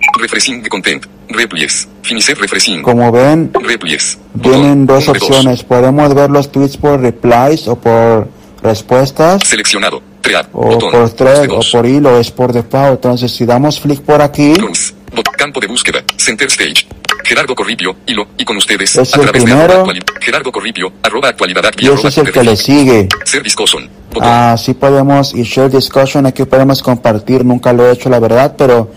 6. 0.00 0.22
Refreshing 0.22 0.62
de 0.62 0.68
content. 0.70 1.06
Replies. 1.28 1.88
Finisher 2.02 2.38
refreshing. 2.38 2.82
como 2.82 3.10
ven, 3.12 3.50
Replies. 3.52 4.18
vienen 4.34 4.86
Botón. 4.86 4.86
dos 4.86 5.08
Uno 5.08 5.12
de 5.12 5.18
opciones. 5.18 5.62
Podemos 5.64 6.14
ver 6.14 6.30
los 6.30 6.50
tweets 6.50 6.76
por 6.76 7.00
replies 7.00 7.66
o 7.68 7.76
por 7.76 8.28
respuestas, 8.62 9.42
Seleccionado. 9.46 10.02
O 10.52 10.66
Botón. 10.66 10.90
por 10.90 11.10
thread 11.10 11.50
o 11.50 11.60
por 11.70 11.86
hilo, 11.86 12.18
es 12.18 12.30
por 12.32 12.52
default. 12.52 12.94
Entonces, 13.04 13.30
si 13.32 13.46
damos 13.46 13.78
clic 13.78 14.00
por 14.00 14.20
aquí. 14.20 14.54
Bot- 14.54 15.30
campo 15.36 15.60
de 15.60 15.68
búsqueda. 15.68 16.02
Center 16.16 16.48
stage. 16.48 16.86
Gerardo 17.24 17.54
Corripio, 17.54 17.96
hilo, 18.06 18.26
y 18.38 18.44
con 18.44 18.56
ustedes, 18.56 18.96
Es 18.96 19.12
a 19.14 19.16
el 19.16 19.22
través 19.22 19.42
primero. 19.44 19.84
Gerardo 20.20 20.52
Corripio, 20.52 20.92
arroba 21.02 21.28
actualidad 21.28 21.64
Y 21.76 21.88
ese 21.88 22.08
es 22.08 22.18
el 22.18 22.30
que 22.30 22.44
le 22.44 22.56
sigue. 22.56 23.08
Ser. 23.24 23.42
Así 24.20 24.74
podemos, 24.74 25.34
y 25.34 25.42
share 25.42 25.70
discussion, 25.70 26.26
aquí 26.26 26.44
podemos 26.44 26.82
compartir, 26.82 27.44
nunca 27.44 27.72
lo 27.72 27.88
he 27.88 27.92
hecho 27.92 28.08
la 28.08 28.20
verdad, 28.20 28.54
pero 28.56 28.90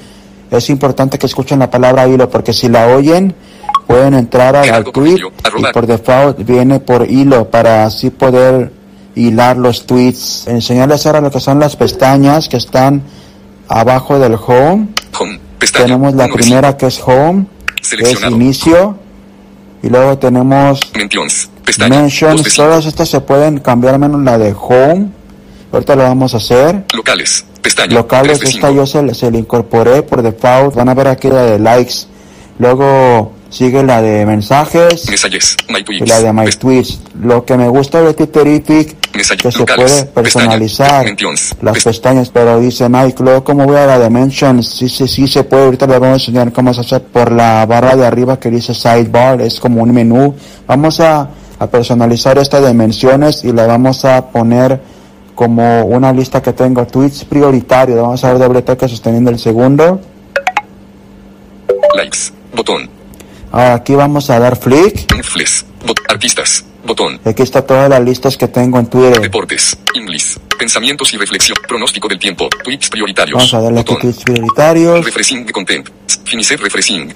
es 0.52 0.70
importante 0.70 1.18
que 1.18 1.26
escuchen 1.26 1.58
la 1.60 1.72
palabra 1.72 2.08
hilo, 2.08 2.30
porque 2.30 2.54
si 2.54 2.70
la 2.70 2.88
oyen, 2.88 3.34
pueden 3.88 4.14
entrar 4.14 4.56
al, 4.56 4.84
tweet 4.86 5.18
y 5.58 5.64
por 5.74 5.88
default 5.88 6.38
viene 6.46 6.80
por 6.80 7.10
hilo 7.10 7.50
para 7.50 7.86
así 7.86 8.12
poder 8.12 8.72
hilar 9.16 9.58
los 9.58 9.86
tweets. 9.86 10.48
Enseñarles 10.48 11.06
ahora 11.06 11.22
lo 11.22 11.32
que 11.32 11.40
son 11.40 11.60
las 11.60 11.76
pestañas 11.76 12.50
que 12.50 12.58
están 12.58 13.04
abajo 13.68 14.20
del 14.20 14.34
home. 14.34 14.88
Home. 15.20 15.40
Pestaña. 15.60 15.86
Tenemos 15.86 16.14
la 16.16 16.28
primera 16.28 16.78
que 16.78 16.88
es 16.88 17.02
home, 17.06 17.46
que 17.90 18.12
es 18.12 18.22
inicio, 18.24 18.98
y 19.84 19.90
luego 19.90 20.18
tenemos. 20.18 20.80
Mentions. 20.96 21.50
Pestaña. 21.66 22.02
mentions, 22.02 22.56
todas 22.56 22.86
estas 22.86 23.10
se 23.10 23.22
pueden 23.22 23.60
cambiar 23.60 24.00
menos 24.00 24.22
la 24.24 24.38
de 24.38 24.56
home. 24.58 25.10
Ahorita 25.72 25.96
lo 25.96 26.04
vamos 26.04 26.34
a 26.34 26.38
hacer. 26.38 26.86
Locales. 26.96 27.46
Pestaña. 27.62 27.94
Locales, 27.94 28.42
esta 28.42 28.72
yo 28.72 28.88
se, 28.88 29.14
se 29.14 29.30
le 29.30 29.38
incorporé 29.38 30.02
por 30.02 30.22
default. 30.22 30.76
Van 30.76 30.90
a 30.90 30.94
ver 30.94 31.08
aquí 31.08 31.28
la 31.28 31.44
de 31.44 31.60
likes. 31.60 32.06
Luego 32.58 33.34
sigue 33.50 33.84
la 33.84 34.02
de 34.02 34.26
mensajes 34.26 35.08
Mensajes. 35.10 35.58
My 35.70 35.84
y 35.88 36.06
la 36.06 36.22
de 36.22 36.32
my 36.34 36.46
tweets. 36.52 37.00
Lo 37.22 37.44
que 37.46 37.58
me 37.58 37.68
gusta 37.68 38.02
de 38.02 38.14
Twitterific 38.14 38.96
Mensajes 39.16 39.42
que 39.44 39.52
se 39.52 39.66
puede 39.66 40.06
personalizar 40.06 41.04
Pestaña. 41.06 41.40
Las 41.62 41.78
Pest- 41.78 41.84
pestañas, 41.86 42.30
pero 42.30 42.60
dice 42.60 42.88
Mike, 42.90 43.24
luego 43.24 43.44
como 43.44 43.66
voy 43.66 43.78
a 43.78 43.86
la 43.88 44.00
de 44.00 44.10
mentions, 44.10 44.68
sí, 44.70 44.88
sí, 44.88 45.08
sí 45.08 45.28
se 45.28 45.44
puede, 45.44 45.66
ahorita 45.66 45.88
les 45.88 46.00
vamos 46.00 46.14
a 46.14 46.22
enseñar 46.22 46.54
cómo 46.54 46.74
se 46.74 46.82
hace 46.82 47.00
por 47.00 47.32
la 47.32 47.66
barra 47.66 47.96
de 47.96 48.06
arriba 48.06 48.40
que 48.40 48.50
dice 48.52 48.74
sidebar, 48.74 49.42
es 49.42 49.60
como 49.60 49.82
un 49.82 49.92
menú. 49.94 50.36
Vamos 50.68 51.00
a, 51.00 51.28
a 51.58 51.68
personalizar 51.68 52.38
esta 52.38 52.62
de 52.62 52.74
menciones 52.74 53.44
y 53.44 53.52
la 53.52 53.66
vamos 53.66 54.06
a 54.06 54.28
poner 54.28 54.80
como 55.34 55.84
una 55.86 56.12
lista 56.14 56.42
que 56.42 56.54
tengo, 56.54 56.86
tweets 56.86 57.24
prioritarios, 57.26 58.00
vamos 58.00 58.24
a 58.24 58.28
dar 58.28 58.40
doble 58.40 58.62
toque 58.62 58.88
sosteniendo 58.88 59.32
el 59.32 59.40
segundo. 59.40 60.00
Likes. 61.96 62.32
Botón. 62.56 62.90
Ahora 63.52 63.74
aquí 63.76 63.96
vamos 63.96 64.30
a 64.30 64.40
dar 64.40 64.56
flick, 64.56 65.12
Infles. 65.16 65.66
Bot- 65.86 66.02
artistas. 66.10 66.66
Botón. 66.86 67.20
aquí 67.26 67.44
está 67.44 67.62
todas 67.66 67.90
las 67.90 68.02
listas 68.02 68.38
que 68.38 68.48
tengo 68.48 68.80
en 68.80 68.88
Twitter. 68.88 69.20
Deportes. 69.22 69.78
English. 69.94 70.38
Pensamientos 70.58 71.14
y 71.14 71.18
reflexión. 71.18 71.56
Pronóstico 71.68 72.08
del 72.08 72.18
tiempo. 72.20 72.48
Tweets 72.64 72.90
prioritarios. 72.90 73.38
Vamos 73.38 73.54
a 73.54 73.62
darle 73.62 73.82
aquí 73.82 73.94
Botón. 73.94 74.12
tweets 74.12 74.24
prioritarios. 74.24 75.06
Refreshing 75.06 75.46
de 75.46 75.52
content. 75.54 75.90
Finisher 76.26 76.60
refreshing. 76.60 77.14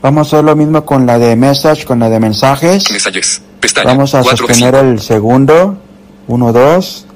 Vamos 0.00 0.26
a 0.32 0.36
hacer 0.36 0.44
lo 0.44 0.54
mismo 0.54 0.84
con 0.84 1.06
la 1.06 1.18
de 1.18 1.34
message, 1.36 1.84
con 1.84 1.98
la 1.98 2.08
de 2.08 2.20
mensajes. 2.20 2.90
Mensajes. 2.90 3.42
Pestaña. 3.60 3.86
Vamos 3.88 4.14
a 4.14 4.22
4 4.22 4.46
de 4.46 4.52
sostener 4.54 4.74
5. 4.80 4.90
el 4.92 5.00
segundo. 5.00 5.78
Uno, 6.28 6.52
dos. 6.52 7.06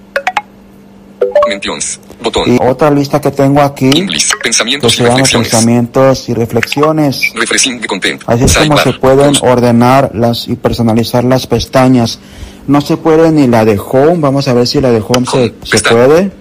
Mentions. 1.49 2.01
Botón. 2.23 2.53
Y 2.53 2.59
otra 2.61 2.91
lista 2.91 3.21
que 3.21 3.31
tengo 3.31 3.61
aquí, 3.63 3.87
English. 3.87 4.31
que 4.33 4.39
Pensamientos 4.43 4.93
y 4.93 4.97
se 4.97 5.03
llama 5.05 5.17
reflexiones. 5.17 5.49
pensamientos 5.51 6.29
y 6.29 6.35
reflexiones. 6.35 7.33
Refreshing 7.35 7.81
de 7.81 7.87
content. 7.87 8.23
Así 8.27 8.45
es 8.45 8.57
como 8.59 8.79
se 8.79 8.93
pueden 8.95 9.35
ordenar 9.43 10.11
las 10.15 10.49
y 10.49 10.57
personalizar 10.57 11.25
las 11.25 11.47
pestañas. 11.47 12.19
No 12.67 12.81
se 12.81 12.97
puede 12.97 13.31
ni 13.31 13.47
la 13.47 13.65
de 13.65 13.79
home. 13.79 14.17
Vamos 14.19 14.49
a 14.49 14.53
ver 14.55 14.67
si 14.67 14.81
la 14.81 14.91
de 14.91 15.03
home 15.07 15.27
se, 15.27 15.37
Home, 15.39 15.55
se 15.65 15.79
puede. 15.81 16.33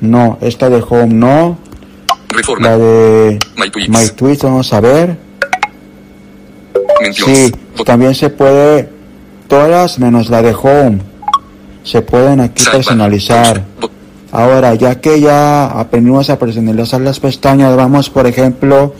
No, 0.00 0.38
esta 0.42 0.68
de 0.68 0.84
home 0.86 1.14
no. 1.14 1.58
Reforma. 2.28 2.68
La 2.68 2.78
de 2.78 3.38
My 3.56 3.70
tweets. 3.70 3.88
My 3.88 4.08
Tweets, 4.16 4.42
vamos 4.42 4.72
a 4.72 4.80
ver. 4.80 5.16
Mentions. 7.00 7.38
Sí, 7.38 7.52
Botón. 7.70 7.86
también 7.86 8.14
se 8.14 8.30
puede, 8.30 8.88
todas 9.48 9.98
menos 9.98 10.28
la 10.28 10.42
de 10.42 10.54
home, 10.54 10.98
se 11.86 12.02
pueden 12.02 12.40
aquí 12.40 12.64
personalizar. 12.70 13.62
Ahora, 14.32 14.74
ya 14.74 15.00
que 15.00 15.20
ya 15.20 15.66
aprendimos 15.66 16.28
a 16.28 16.38
personalizar 16.38 17.00
las 17.00 17.20
pestañas, 17.20 17.74
vamos, 17.76 18.10
por 18.10 18.26
ejemplo, 18.26 18.92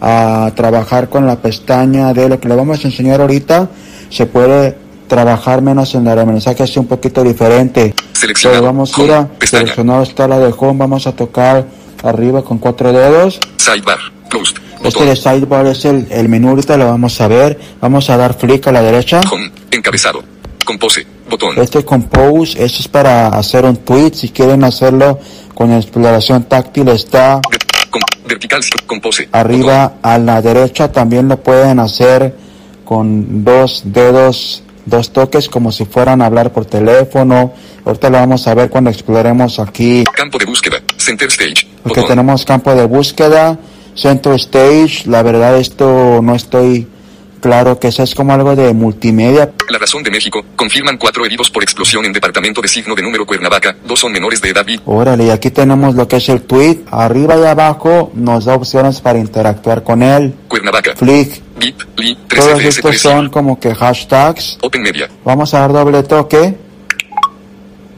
a 0.00 0.50
trabajar 0.56 1.08
con 1.10 1.26
la 1.26 1.36
pestaña 1.36 2.12
de 2.14 2.28
lo 2.30 2.40
que 2.40 2.48
le 2.48 2.56
vamos 2.56 2.82
a 2.84 2.88
enseñar 2.88 3.20
ahorita. 3.20 3.68
Se 4.08 4.26
puede 4.26 4.76
trabajar 5.06 5.60
menos 5.62 5.94
en 5.94 6.04
la 6.06 6.16
de 6.16 6.24
mensajes, 6.24 6.76
un 6.76 6.86
poquito 6.86 7.22
diferente. 7.22 7.94
Pero 8.42 8.62
vamos 8.62 8.92
a 8.92 8.96
Home. 8.96 9.04
ir 9.06 9.12
a 9.12 9.28
Pestaña. 9.28 9.60
seleccionado 9.62 10.02
está 10.02 10.26
la 10.26 10.38
de 10.38 10.52
home, 10.56 10.78
vamos 10.78 11.06
a 11.06 11.12
tocar 11.12 11.66
arriba 12.02 12.42
con 12.42 12.58
cuatro 12.58 12.90
dedos. 12.92 13.38
Sidebar. 13.58 13.98
Closed. 14.28 14.56
Este 14.82 15.04
de 15.04 15.14
sidebar 15.14 15.66
es 15.66 15.84
el, 15.84 16.06
el 16.10 16.28
menú, 16.30 16.48
ahorita 16.50 16.76
lo 16.78 16.86
vamos 16.86 17.20
a 17.20 17.28
ver. 17.28 17.58
Vamos 17.82 18.08
a 18.08 18.16
dar 18.16 18.34
flick 18.34 18.66
a 18.66 18.72
la 18.72 18.80
derecha. 18.82 19.20
Home. 19.30 19.52
Encabezado. 19.70 20.22
Compose. 20.70 21.04
Botón. 21.28 21.58
Este 21.58 21.84
compose, 21.84 22.62
este 22.64 22.78
es 22.82 22.86
para 22.88 23.26
hacer 23.26 23.64
un 23.64 23.76
tweet. 23.78 24.12
Si 24.14 24.28
quieren 24.28 24.62
hacerlo 24.62 25.18
con 25.52 25.72
exploración 25.72 26.44
táctil, 26.44 26.86
está 26.88 27.40
com- 27.90 28.00
vertical. 28.24 28.60
Compose. 28.86 29.28
arriba 29.32 29.94
a 30.00 30.16
la 30.18 30.40
derecha. 30.40 30.92
También 30.92 31.26
lo 31.26 31.42
pueden 31.42 31.80
hacer 31.80 32.36
con 32.84 33.42
dos 33.44 33.82
dedos, 33.84 34.62
dos 34.86 35.12
toques, 35.12 35.48
como 35.48 35.72
si 35.72 35.86
fueran 35.86 36.22
a 36.22 36.26
hablar 36.26 36.52
por 36.52 36.66
teléfono. 36.66 37.52
Ahorita 37.84 38.08
lo 38.08 38.18
vamos 38.18 38.46
a 38.46 38.54
ver 38.54 38.70
cuando 38.70 38.90
exploremos 38.90 39.58
aquí. 39.58 40.04
Campo 40.14 40.38
de 40.38 40.44
búsqueda. 40.44 40.80
Center 40.96 41.28
stage. 41.28 41.66
Porque 41.82 42.02
tenemos 42.02 42.44
campo 42.44 42.72
de 42.76 42.86
búsqueda, 42.86 43.58
center 43.96 44.34
stage. 44.34 45.02
La 45.06 45.22
verdad, 45.24 45.58
esto 45.58 46.20
no 46.22 46.36
estoy 46.36 46.86
claro 47.40 47.78
que 47.78 47.88
eso 47.88 48.02
es 48.02 48.14
como 48.14 48.32
algo 48.32 48.54
de 48.54 48.72
multimedia. 48.72 49.52
La 49.68 49.78
razón 49.78 50.02
de 50.02 50.10
México. 50.10 50.44
Confirman 50.56 50.96
cuatro 50.98 51.24
heridos 51.24 51.50
por 51.50 51.62
explosión 51.62 52.04
en 52.04 52.12
departamento 52.12 52.60
de 52.60 52.68
signo 52.68 52.94
de 52.94 53.02
número 53.02 53.26
Cuernavaca. 53.26 53.76
Dos 53.84 54.00
son 54.00 54.12
menores 54.12 54.40
de 54.40 54.50
edad 54.50 54.66
y 54.66 54.80
Órale, 54.84 55.26
y 55.26 55.30
aquí 55.30 55.50
tenemos 55.50 55.94
lo 55.94 56.06
que 56.06 56.16
es 56.16 56.28
el 56.28 56.42
tweet. 56.42 56.84
Arriba 56.90 57.36
y 57.38 57.44
abajo 57.44 58.12
nos 58.14 58.44
da 58.44 58.54
opciones 58.54 59.00
para 59.00 59.18
interactuar 59.18 59.82
con 59.82 60.02
él. 60.02 60.34
Cuernavaca. 60.48 60.94
Flick. 60.96 61.42
Bip. 61.58 61.80
Li. 61.96 62.14
Todos 62.14 62.28
13 62.28 62.54
ds 62.54 62.64
estos 62.64 62.90
3 62.90 63.00
son 63.00 63.30
como 63.30 63.58
que 63.58 63.74
hashtags. 63.74 64.58
Open 64.62 64.82
Media. 64.82 65.08
Vamos 65.24 65.52
a 65.54 65.60
dar 65.60 65.72
doble 65.72 66.02
toque. 66.02 66.56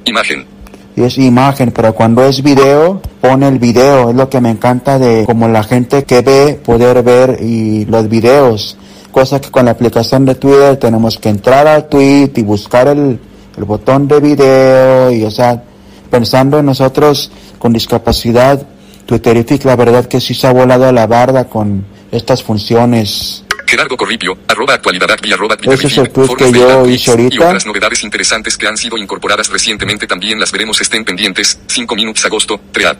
Imagen. 0.04 0.51
Y 0.94 1.02
es 1.02 1.16
imagen, 1.18 1.70
pero 1.70 1.94
cuando 1.94 2.22
es 2.24 2.42
video, 2.42 3.00
pone 3.20 3.48
el 3.48 3.58
video. 3.58 4.10
Es 4.10 4.16
lo 4.16 4.28
que 4.28 4.40
me 4.40 4.50
encanta 4.50 4.98
de 4.98 5.24
como 5.24 5.48
la 5.48 5.62
gente 5.62 6.04
que 6.04 6.20
ve, 6.20 6.60
poder 6.62 7.02
ver 7.02 7.38
y 7.40 7.84
los 7.86 8.08
videos. 8.08 8.76
Cosa 9.10 9.40
que 9.40 9.50
con 9.50 9.64
la 9.64 9.72
aplicación 9.72 10.24
de 10.24 10.34
Twitter 10.34 10.76
tenemos 10.76 11.18
que 11.18 11.28
entrar 11.28 11.66
al 11.66 11.88
tweet 11.88 12.32
y 12.36 12.42
buscar 12.42 12.88
el, 12.88 13.18
el 13.56 13.64
botón 13.64 14.08
de 14.08 14.20
video. 14.20 15.10
Y 15.10 15.24
o 15.24 15.30
sea, 15.30 15.62
pensando 16.10 16.58
en 16.58 16.66
nosotros 16.66 17.30
con 17.58 17.72
discapacidad, 17.72 18.66
Twitterific 19.06 19.64
la 19.64 19.76
verdad 19.76 20.06
que 20.06 20.20
sí 20.20 20.34
se 20.34 20.46
ha 20.46 20.52
volado 20.52 20.86
a 20.86 20.92
la 20.92 21.06
barda 21.06 21.44
con 21.44 21.84
estas 22.10 22.42
funciones. 22.42 23.41
Gerardo 23.72 23.96
Corripio, 23.96 24.36
arroba 24.48 24.74
actualidad 24.74 25.08
y 25.24 25.32
arroba 25.32 25.56
Ese 25.62 25.86
es 25.86 25.96
el 25.96 26.10
tweet 26.10 26.28
que 26.36 26.52
yo 26.52 26.86
hice 26.86 27.10
ahorita. 27.10 27.34
Y 27.34 27.38
otras 27.38 27.64
novedades 27.64 28.04
interesantes 28.04 28.58
que 28.58 28.66
han 28.66 28.76
sido 28.76 28.98
incorporadas 28.98 29.48
recientemente 29.48 30.06
también 30.06 30.38
las 30.38 30.52
veremos 30.52 30.78
estén 30.82 31.06
pendientes. 31.06 31.58
5 31.68 31.96
minutos 31.96 32.22
agosto, 32.26 32.60
Treat, 32.70 32.98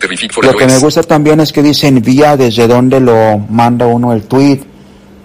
Terrific 0.00 0.32
for 0.32 0.44
Lo 0.44 0.56
que 0.56 0.66
me 0.66 0.76
gusta 0.78 1.04
también 1.04 1.38
es 1.38 1.52
que 1.52 1.62
dice 1.62 1.86
envía 1.86 2.36
desde 2.36 2.66
donde 2.66 2.98
lo 2.98 3.38
manda 3.48 3.86
uno 3.86 4.12
el 4.12 4.24
tweet. 4.24 4.58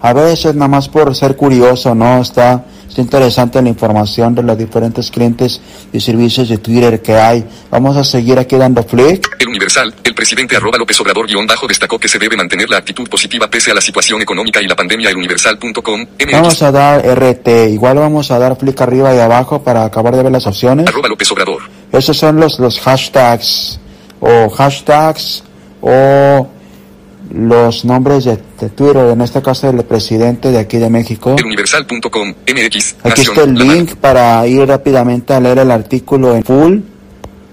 A 0.00 0.12
veces 0.12 0.54
nada 0.54 0.68
más 0.68 0.88
por 0.88 1.12
ser 1.16 1.34
curioso, 1.34 1.92
¿no? 1.96 2.22
Está, 2.22 2.64
está 2.94 3.02
interesante 3.02 3.60
la 3.60 3.68
información 3.68 4.36
de 4.36 4.42
los 4.44 4.56
diferentes 4.56 5.10
clientes 5.10 5.60
y 5.92 5.98
servicios 5.98 6.48
de 6.48 6.58
Twitter 6.58 7.02
que 7.02 7.16
hay. 7.16 7.44
Vamos 7.68 7.96
a 7.96 8.04
seguir 8.04 8.38
aquí 8.38 8.54
dando 8.56 8.84
flick. 8.84 9.36
El 9.40 9.48
Universal, 9.48 9.92
el 10.04 10.14
presidente 10.14 10.56
arroba 10.56 10.78
López 10.78 11.00
Obrador 11.00 11.26
guion 11.26 11.44
bajo 11.44 11.66
destacó 11.66 11.98
que 11.98 12.06
se 12.06 12.20
debe 12.20 12.36
mantener 12.36 12.70
la 12.70 12.76
actitud 12.76 13.08
positiva 13.08 13.50
pese 13.50 13.72
a 13.72 13.74
la 13.74 13.80
situación 13.80 14.22
económica 14.22 14.62
y 14.62 14.68
la 14.68 14.76
pandemia. 14.76 15.10
El 15.10 15.16
Universal.com, 15.16 16.06
Vamos 16.30 16.62
a 16.62 16.70
dar 16.70 17.04
RT. 17.04 17.48
Igual 17.70 17.98
vamos 17.98 18.30
a 18.30 18.38
dar 18.38 18.56
flick 18.56 18.80
arriba 18.80 19.12
y 19.12 19.18
abajo 19.18 19.60
para 19.64 19.84
acabar 19.84 20.14
de 20.14 20.22
ver 20.22 20.30
las 20.30 20.46
opciones. 20.46 20.86
arroba 20.86 21.08
López 21.08 21.32
Obrador. 21.32 21.62
Esos 21.90 22.16
son 22.16 22.38
los, 22.38 22.60
los 22.60 22.78
hashtags 22.78 23.80
o 24.20 24.48
hashtags 24.50 25.42
o 25.80 26.46
los 27.32 27.84
nombres 27.84 28.24
de, 28.24 28.38
de 28.60 28.68
Twitter, 28.70 29.10
en 29.12 29.20
este 29.20 29.40
caso 29.42 29.70
del 29.70 29.84
presidente 29.84 30.50
de 30.50 30.58
aquí 30.58 30.78
de 30.78 30.90
México. 30.90 31.36
El 31.38 31.46
Universal.com, 31.46 32.28
MX, 32.28 32.96
Aquí 33.02 33.08
Nación, 33.08 33.18
está 33.18 33.42
el 33.42 33.54
link 33.54 33.94
para 33.96 34.46
ir 34.46 34.66
rápidamente 34.66 35.32
a 35.34 35.40
leer 35.40 35.58
el 35.58 35.70
artículo 35.70 36.34
en 36.34 36.44
full. 36.44 36.78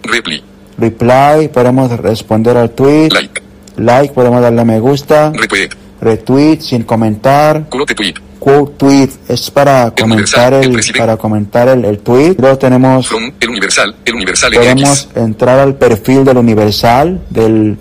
Repli, 0.04 0.44
Reply, 0.78 1.50
podemos 1.54 1.92
responder 2.00 2.58
al 2.58 2.72
tweet. 2.72 3.10
Like, 3.12 3.42
Like, 3.78 4.14
podemos 4.14 4.42
darle 4.42 4.62
a 4.62 4.66
me 4.66 4.80
gusta. 4.80 5.32
Retweet, 5.34 5.70
Retweet, 6.02 6.60
sin 6.60 6.84
comentar. 6.84 7.70
Quote 7.70 7.96
Tweet, 7.96 8.16
Quote 8.40 8.74
tweet 8.78 9.10
es 9.28 9.52
para 9.52 9.92
comentar 9.92 10.54
el 10.54 10.80
para 10.98 11.18
comentar 11.18 11.68
el, 11.68 11.86
el 11.86 12.00
tweet. 12.00 12.36
Luego 12.40 12.58
tenemos 12.58 13.08
From, 13.08 13.32
El 13.40 13.50
Universal, 13.50 13.96
El 14.04 14.16
Universal 14.16 14.54
podemos 14.54 15.08
MX, 15.08 15.18
entrar 15.18 15.60
al 15.60 15.76
perfil 15.76 16.26
del 16.26 16.38
Universal, 16.38 17.22
del 17.30 17.78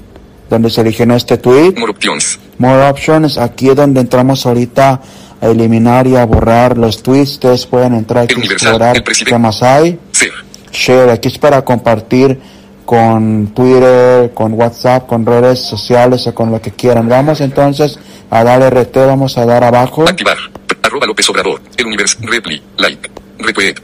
donde 0.50 0.69
se 0.69 0.80
originó 0.80 1.14
este 1.14 1.38
tweet. 1.38 1.75
More 1.78 1.92
options. 1.92 2.38
More 2.59 2.88
options, 2.88 3.38
aquí 3.38 3.71
es 3.71 3.76
donde 3.76 4.00
entramos 4.00 4.45
ahorita 4.45 5.00
a 5.40 5.47
eliminar 5.47 6.07
y 6.07 6.16
a 6.16 6.26
borrar 6.26 6.76
los 6.76 7.02
tweets. 7.02 7.33
Ustedes 7.33 7.64
pueden 7.66 7.95
entrar 7.95 8.26
y 8.28 8.40
explorar 8.45 9.02
qué 9.02 9.38
más 9.38 9.62
hay. 9.62 9.99
Share. 10.12 10.33
Share, 10.73 11.11
aquí 11.11 11.28
es 11.28 11.38
para 11.38 11.64
compartir 11.64 12.38
con 12.85 13.52
Twitter, 13.54 14.33
con 14.35 14.54
WhatsApp, 14.54 15.07
con 15.07 15.25
redes 15.25 15.61
sociales 15.61 16.26
o 16.26 16.35
con 16.35 16.50
lo 16.50 16.61
que 16.61 16.73
quieran. 16.73 17.09
Vamos 17.09 17.40
entonces 17.40 17.99
a 18.28 18.42
dar 18.42 18.61
RT, 18.62 18.97
vamos 18.97 19.38
a 19.38 19.47
dar 19.47 19.62
abajo. 19.62 20.02
Activar. 20.02 20.37
Arroba 20.83 21.07
López 21.07 21.28
Obrador. 21.30 21.61
El 21.76 21.87
universo. 21.87 22.19
Repli. 22.23 22.61
Like. 22.78 23.11
Retweet. 23.38 23.76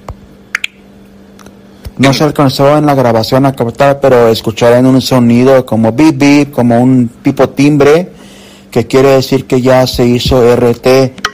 No 1.99 2.13
se 2.13 2.25
alcanzó 2.25 2.77
en 2.77 2.85
la 2.85 2.95
grabación 2.95 3.47
a 3.47 3.55
captar, 3.55 4.01
pero 4.01 4.29
escucharán 4.29 4.85
un 4.87 5.01
sonido 5.01 5.65
como 5.65 5.93
beep 5.93 6.19
beep, 6.19 6.51
como 6.51 6.81
un 6.81 7.09
tipo 7.23 7.49
timbre, 7.49 8.11
que 8.71 8.87
quiere 8.87 9.11
decir 9.11 9.47
que 9.47 9.63
ya 9.63 9.87
se 9.87 10.05
hizo 10.05 10.55
RT. 10.55 10.87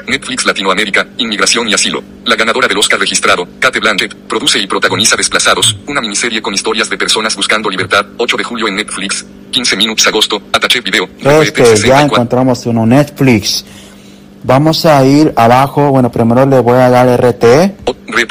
Netflix 0.07 0.45
Latinoamérica, 0.47 1.09
Inmigración 1.19 1.69
y 1.69 1.75
Asilo. 1.75 2.03
La 2.25 2.37
ganadora 2.37 2.69
del 2.69 2.79
Oscar 2.79 3.01
registrado, 3.01 3.47
Kate 3.59 3.81
Blanchett, 3.81 4.15
produce 4.15 4.59
y 4.59 4.67
protagoniza 4.67 5.17
Desplazados, 5.17 5.77
una 5.89 6.01
miniserie 6.01 6.41
con 6.41 6.55
historias 6.55 6.89
de 6.89 6.97
personas 6.97 7.35
buscando 7.35 7.69
libertad, 7.69 8.07
8 8.17 8.37
de 8.37 8.45
julio 8.45 8.69
en 8.69 8.77
Netflix, 8.77 9.25
15 9.51 9.77
minutos 9.77 10.07
agosto, 10.07 10.43
Ataché 10.53 10.81
Video, 10.81 11.09
Este, 11.43 11.89
ya 11.89 12.03
encontramos 12.03 12.65
uno, 12.67 12.87
Netflix. 12.87 13.65
Vamos 14.45 14.85
a 14.87 15.05
ir 15.05 15.33
abajo, 15.37 15.91
bueno, 15.91 16.11
primero 16.11 16.45
le 16.47 16.59
voy 16.61 16.79
a 16.79 16.91
dar 16.91 17.09
RT, 17.09 17.45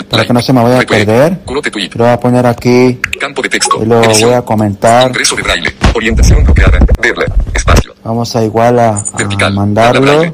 para 0.09 0.25
que 0.25 0.33
no 0.33 0.41
se 0.41 0.51
me 0.53 0.61
vaya 0.61 0.81
a 0.81 0.83
perder. 0.83 1.39
Lo 1.47 2.03
voy 2.03 2.09
a 2.09 2.19
poner 2.19 2.45
aquí 2.45 2.99
campo 3.19 3.41
de 3.41 3.49
texto, 3.49 3.81
y 3.81 3.85
lo 3.85 4.01
voy 4.01 4.33
a 4.33 4.41
comentar. 4.41 5.07
ingreso 5.07 5.35
de 5.35 5.43
braille, 5.43 5.73
orientación 5.93 6.43
bloqueada, 6.43 6.79
verla, 7.01 7.25
espacio, 7.53 7.93
Vamos 8.03 8.35
a 8.35 8.43
igual 8.43 8.79
a, 8.79 8.97
a 8.97 9.49
mandarlo. 9.51 10.33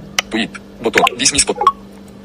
botón, 0.81 1.03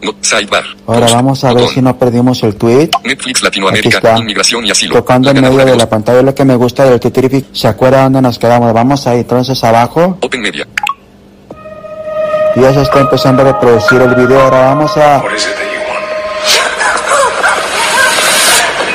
no, 0.03 0.13
sidebar, 0.21 0.65
Ahora 0.87 1.07
vamos 1.13 1.45
a 1.45 1.53
ver 1.53 1.69
si 1.69 1.81
no 1.81 1.97
perdimos 1.97 2.43
el 2.43 2.57
tweet. 2.57 2.91
Netflix 3.05 3.39
Aquí 3.39 3.45
Latinoamérica, 3.45 3.97
está. 3.99 4.19
Inmigración 4.19 4.67
y 4.67 4.71
Asilo. 4.71 4.95
Tocando 4.95 5.31
en 5.31 5.41
medio 5.41 5.65
de 5.65 5.77
la 5.77 5.89
pantalla 5.89 6.23
lo 6.23 6.35
que 6.35 6.45
me 6.45 6.57
gusta 6.57 6.85
del 6.85 6.99
Twitterific. 6.99 7.47
¿Se 7.53 7.69
acuerda 7.69 8.03
dónde 8.03 8.21
nos 8.21 8.37
quedamos? 8.37 8.73
Vamos 8.73 9.07
ahí 9.07 9.21
entonces 9.21 9.63
abajo. 9.63 10.19
Open 10.21 10.41
Media, 10.41 10.67
ya 12.57 12.73
se 12.73 12.83
está 12.83 13.01
empezando 13.01 13.43
a 13.43 13.53
reproducir 13.53 14.01
el 14.01 14.15
video. 14.15 14.41
Ahora 14.41 14.61
vamos 14.67 14.97
a, 14.97 15.23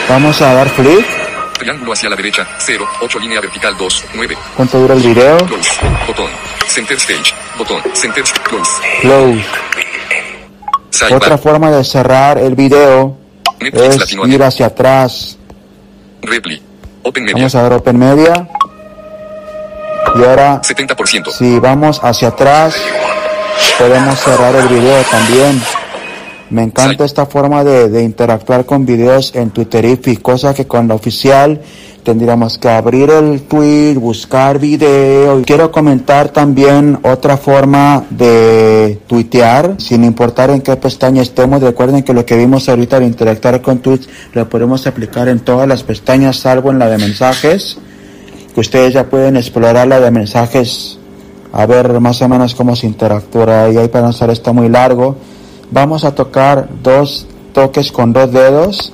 vamos 0.09 0.41
a 0.41 0.53
dar 0.53 0.71
clic. 0.71 1.05
triángulo 1.59 1.93
hacia 1.93 2.09
la 2.09 2.15
derecha, 2.15 2.47
0, 2.59 2.87
8 3.01 3.19
línea 3.19 3.41
vertical 3.41 3.75
2, 3.77 4.05
9, 4.13 4.37
¿Cuánto 4.55 4.79
dura 4.79 4.93
el 4.93 5.01
video? 5.01 5.37
Close. 5.37 5.71
Botón. 6.07 6.29
Center 6.67 6.97
Stage. 6.97 7.33
Botón. 7.57 7.81
Center 7.93 8.23
Close. 8.43 8.71
Close. 9.01 9.45
Sidebar. 10.89 11.15
Otra 11.15 11.37
forma 11.37 11.71
de 11.71 11.83
cerrar 11.83 12.37
el 12.37 12.55
video 12.55 13.17
Netflix 13.59 14.13
es 14.13 14.13
ir 14.13 14.43
hacia 14.43 14.67
atrás. 14.67 15.37
Repli. 16.21 16.61
Open 17.03 17.23
Media. 17.23 17.35
Vamos 17.35 17.55
a 17.55 17.61
dar 17.61 17.73
Open 17.73 17.97
Media. 17.97 18.47
Y 20.15 20.23
ahora, 20.23 20.61
70%. 20.61 21.31
si 21.31 21.59
vamos 21.59 21.99
hacia 22.03 22.29
atrás, 22.29 22.75
podemos 23.77 24.19
cerrar 24.19 24.55
el 24.55 24.67
video 24.67 25.01
también. 25.11 25.61
Me 26.49 26.63
encanta 26.63 27.03
esta 27.03 27.25
forma 27.25 27.63
de, 27.63 27.89
de 27.89 28.03
interactuar 28.03 28.65
con 28.65 28.85
videos 28.85 29.35
en 29.35 29.49
Twitterific, 29.49 30.21
cosa 30.21 30.53
que 30.53 30.65
con 30.65 30.87
la 30.87 30.95
oficial 30.95 31.61
tendríamos 32.07 32.57
que 32.57 32.69
abrir 32.69 33.09
el 33.09 33.41
tweet, 33.41 33.95
buscar 33.95 34.59
video. 34.59 35.41
Quiero 35.45 35.73
comentar 35.73 36.29
también 36.29 36.97
otra 37.03 37.35
forma 37.35 38.05
de 38.09 38.97
tuitear, 39.07 39.75
sin 39.77 40.05
importar 40.05 40.49
en 40.51 40.61
qué 40.61 40.73
pestaña 40.77 41.21
estemos. 41.21 41.61
Recuerden 41.61 42.03
que 42.03 42.13
lo 42.13 42.25
que 42.25 42.37
vimos 42.37 42.69
ahorita 42.69 43.01
de 43.01 43.07
interactuar 43.07 43.61
con 43.61 43.79
tweets 43.79 44.07
lo 44.31 44.47
podemos 44.47 44.87
aplicar 44.87 45.27
en 45.27 45.41
todas 45.41 45.67
las 45.67 45.83
pestañas, 45.83 46.37
salvo 46.37 46.72
en 46.72 46.79
la 46.79 46.87
de 46.87 46.98
mensajes, 46.98 47.77
que 48.55 48.61
ustedes 48.61 48.93
ya 48.93 49.03
pueden 49.07 49.35
explorar 49.35 49.85
la 49.85 50.00
de 50.00 50.09
mensajes, 50.09 50.97
a 51.57 51.65
ver 51.65 52.00
más 52.00 52.22
o 52.22 52.29
menos 52.29 52.53
cómo 52.53 52.75
se 52.75 52.85
interactúa. 52.85 53.70
Y 53.72 53.77
ahí 53.77 53.87
para 53.87 54.03
no 54.03 54.09
hacer 54.09 54.29
esto 54.29 54.53
muy 54.53 54.70
largo, 54.70 55.15
vamos 55.72 56.05
a 56.05 56.13
tocar 56.13 56.70
dos 56.83 57.25
toques 57.51 57.91
con 57.91 58.13
dos 58.13 58.31
dedos. 58.31 58.93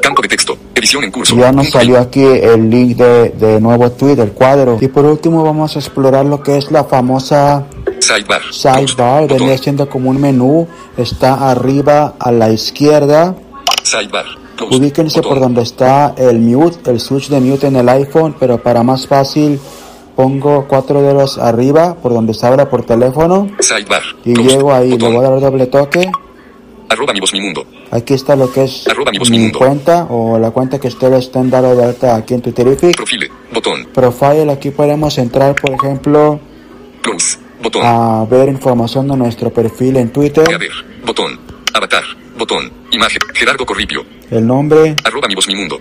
Campo 0.00 0.22
de 0.22 0.28
texto. 0.28 0.56
Edición 0.74 1.04
en 1.04 1.10
curso. 1.10 1.36
Ya 1.36 1.52
nos 1.52 1.68
salió 1.68 1.98
aquí 1.98 2.24
el 2.24 2.70
link 2.70 2.96
de, 2.96 3.28
de 3.28 3.60
nuevo 3.60 3.92
tweet, 3.92 4.18
el 4.18 4.32
cuadro. 4.32 4.78
Y 4.80 4.88
por 4.88 5.04
último 5.04 5.44
vamos 5.44 5.76
a 5.76 5.80
explorar 5.80 6.24
lo 6.24 6.42
que 6.42 6.56
es 6.56 6.70
la 6.70 6.84
famosa 6.84 7.66
Sidebar. 8.00 8.40
sidebar. 8.50 9.28
Venía 9.28 9.58
siendo 9.58 9.86
como 9.90 10.08
un 10.08 10.18
menú. 10.18 10.66
Está 10.96 11.50
arriba 11.50 12.14
a 12.18 12.32
la 12.32 12.50
izquierda. 12.50 13.36
Sidebar. 13.82 14.24
Ubíquense 14.70 15.20
por 15.20 15.40
donde 15.40 15.60
está 15.60 16.14
el 16.16 16.40
mute, 16.40 16.90
el 16.90 17.00
switch 17.00 17.28
de 17.28 17.38
mute 17.38 17.66
en 17.66 17.76
el 17.76 17.88
iPhone. 17.90 18.34
Pero 18.40 18.62
para 18.62 18.82
más 18.82 19.06
fácil 19.06 19.60
pongo 20.16 20.66
cuatro 20.68 21.02
dedos 21.02 21.38
arriba 21.38 21.94
por 21.94 22.12
donde 22.12 22.34
se 22.34 22.46
abra 22.46 22.68
por 22.68 22.84
teléfono. 22.84 23.48
Sidebar. 23.60 24.02
Y 24.24 24.34
Close. 24.34 24.50
llego 24.50 24.72
ahí, 24.72 24.90
le 24.90 24.96
Botón. 24.96 25.14
voy 25.16 25.24
a 25.24 25.28
dar 25.30 25.40
doble 25.40 25.66
toque. 25.66 26.10
Arroba 26.88 27.12
mi 27.12 27.20
voz 27.20 27.32
mi 27.32 27.40
mundo. 27.40 27.64
Aquí 27.90 28.14
está 28.14 28.36
lo 28.36 28.52
que 28.52 28.64
es 28.64 28.86
Arroba 28.88 29.10
mi 29.10 29.18
voz, 29.18 29.30
mi 29.30 29.38
mi 29.38 29.52
cuenta 29.52 30.04
o 30.10 30.38
la 30.38 30.50
cuenta 30.50 30.78
que 30.78 30.88
ustedes 30.88 31.24
estén 31.26 31.50
dando 31.50 31.74
de 31.74 31.84
alta 31.84 32.16
aquí 32.16 32.34
en 32.34 32.42
Twitterific. 32.42 32.96
Profile. 32.96 33.30
Botón. 33.52 33.86
Profile, 33.92 34.50
aquí 34.52 34.70
podemos 34.70 35.16
entrar, 35.18 35.54
por 35.54 35.70
ejemplo, 35.72 36.38
Close. 37.02 37.38
Botón. 37.62 37.82
a 37.84 38.24
ver 38.28 38.48
información 38.48 39.08
de 39.08 39.16
nuestro 39.16 39.50
perfil 39.50 39.96
en 39.96 40.10
Twitter, 40.12 40.44
Añadir. 40.48 40.70
Botón. 41.06 41.38
Avatar. 41.74 42.02
Botón. 42.36 42.70
Imagen. 42.90 43.18
Gerardo 43.34 43.64
Corripio. 43.64 44.04
el 44.30 44.46
nombre, 44.46 44.94
Arroba 45.04 45.28
mi 45.28 45.34
voz 45.34 45.46
mi 45.48 45.54
mundo. 45.54 45.78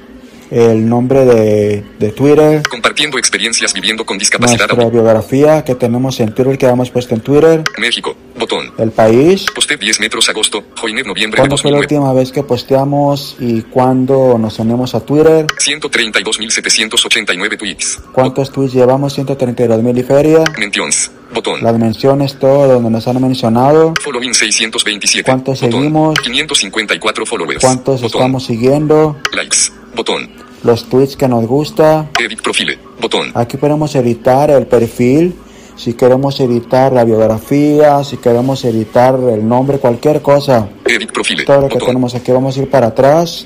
El 0.52 0.88
nombre 0.88 1.26
de, 1.26 1.84
de 1.98 2.10
Twitter, 2.12 2.62
Compartiendo 2.70 3.18
experiencias 3.18 3.74
viviendo 3.74 4.06
con 4.06 4.18
discapacidad. 4.18 4.68
nuestra 4.68 4.90
biografía 4.90 5.64
que 5.64 5.76
tenemos 5.76 6.20
en 6.20 6.34
Twitter, 6.34 6.58
que 6.58 6.66
hemos 6.68 6.90
puesto 6.92 7.16
en 7.16 7.22
Twitter, 7.22 7.64
México. 7.80 8.16
Botón. 8.38 8.72
el 8.80 8.92
país, 8.92 9.46
Posté 9.54 9.78
10 9.78 10.00
metros 10.00 10.28
agosto. 10.30 10.64
Joiner 10.80 11.06
noviembre 11.06 11.38
de 11.38 11.42
cuándo 11.48 11.58
fue 11.58 11.70
la 11.72 11.78
2009. 11.78 12.06
última 12.06 12.14
vez 12.14 12.32
que 12.32 12.44
posteamos 12.44 13.36
y 13.40 13.62
cuándo 13.64 14.38
nos 14.40 14.58
unimos 14.60 14.96
a 14.96 15.02
Twitter, 15.02 15.46
132.789 15.48 17.58
tweets. 17.58 18.00
cuántos 18.14 18.52
tweets 18.52 18.74
llevamos, 18.74 19.14
132 19.14 19.84
mil 19.84 19.98
y 19.98 20.04
feria, 20.04 20.44
Mentions. 20.58 21.12
Botón. 21.34 21.64
las 21.64 21.78
menciones, 21.78 22.38
todo 22.40 22.68
donde 22.68 22.90
nos 22.90 23.08
han 23.08 23.22
mencionado, 23.22 23.94
Following 24.02 24.34
627. 24.34 25.24
¿Cuántos 25.24 25.62
Botón. 25.62 25.80
seguimos? 25.80 26.20
554 26.20 27.26
followers. 27.26 27.62
cuántos 27.62 28.02
Botón. 28.02 28.22
estamos 28.22 28.46
siguiendo, 28.46 29.18
Likes. 29.34 29.58
Botón. 29.96 30.30
los 30.64 30.86
tweets 30.90 31.16
que 31.16 31.28
nos 31.28 31.46
gusta, 31.48 32.10
Edit 32.20 32.42
profile. 32.42 32.78
Botón. 33.00 33.32
Aquí 33.34 33.58
podemos 33.58 33.96
editar 33.96 34.50
el 34.52 34.68
perfil, 34.68 35.36
si 35.76 35.94
queremos 35.94 36.40
editar 36.40 36.92
la 36.94 37.04
biografía, 37.04 38.04
si 38.04 38.18
queremos 38.18 38.64
editar 38.66 39.16
el 39.16 39.48
nombre, 39.48 39.80
cualquier 39.80 40.22
cosa. 40.22 40.70
Edit 40.86 41.12
profile. 41.12 41.44
Todo 41.46 41.62
lo 41.62 41.70
que 41.70 41.80
tenemos 41.80 42.14
aquí, 42.16 42.32
vamos 42.32 42.58
a 42.58 42.62
ir 42.62 42.70
para 42.70 42.88
atrás. 42.88 43.46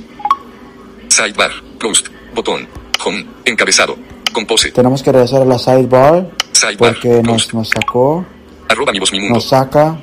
Sidebar. 1.08 1.52
Closed. 1.80 2.08
Botón. 2.34 2.68
Home. 3.06 3.26
Encabezado. 3.46 3.96
Compose. 4.34 4.72
Tenemos 4.72 5.02
que 5.02 5.12
regresar 5.14 5.42
a 5.44 5.46
la 5.46 5.58
sidebar 5.58 6.30
Sidebar. 6.52 6.94
porque 6.96 7.22
nos, 7.24 7.54
nos 7.54 7.70
sacó, 7.70 8.26
Arroba 8.68 8.92
mi 8.92 9.00
voz 9.00 9.12
mi 9.14 9.20
mundo. 9.20 9.36
nos 9.36 9.46
saca. 9.46 9.98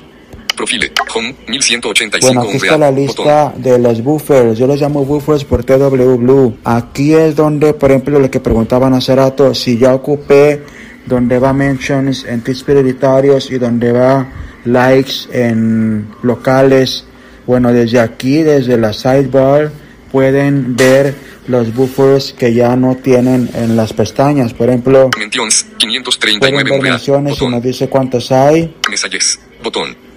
Profile. 0.53 0.91
Home. 1.15 1.35
1185. 1.47 2.19
Bueno, 2.33 2.41
aquí 2.41 2.57
está 2.57 2.77
la 2.77 2.91
lista 2.91 3.53
de 3.57 3.77
los 3.79 4.01
buffers. 4.03 4.57
Yo 4.57 4.67
los 4.67 4.79
llamo 4.79 5.05
buffers 5.05 5.43
por 5.43 5.63
TW 5.63 6.15
Blue. 6.17 6.57
Aquí 6.63 7.13
es 7.13 7.35
donde, 7.35 7.73
por 7.73 7.91
ejemplo, 7.91 8.19
lo 8.19 8.29
que 8.31 8.39
preguntaban 8.39 8.93
hace 8.93 9.15
rato, 9.15 9.53
si 9.53 9.77
ya 9.77 9.93
ocupé 9.93 10.63
donde 11.05 11.37
va 11.39 11.51
mentions 11.53 12.23
en 12.25 12.41
tweets 12.41 12.63
prioritarios 12.63 13.51
y 13.51 13.57
donde 13.57 13.91
va 13.91 14.27
likes 14.65 15.13
en 15.31 16.07
locales. 16.21 17.05
Bueno, 17.45 17.73
desde 17.73 17.99
aquí, 17.99 18.41
desde 18.41 18.77
la 18.77 18.93
sidebar, 18.93 19.71
pueden 20.11 20.75
ver 20.75 21.13
los 21.47 21.73
buffers 21.75 22.31
que 22.31 22.53
ya 22.53 22.75
no 22.77 22.95
tienen 22.95 23.49
en 23.53 23.75
las 23.75 23.91
pestañas. 23.91 24.53
Por 24.53 24.69
ejemplo, 24.69 25.09
Mentions. 25.17 25.63
pueden 25.63 25.79
539 25.79 26.63
ver 26.63 26.73
Unreal. 26.79 26.93
menciones 26.93 27.33
y 27.33 27.35
Botón. 27.35 27.51
nos 27.51 27.63
dice 27.63 27.89
cuántos 27.89 28.31
hay. 28.31 28.73
Mensajes. 28.89 29.39
Botón. 29.61 30.12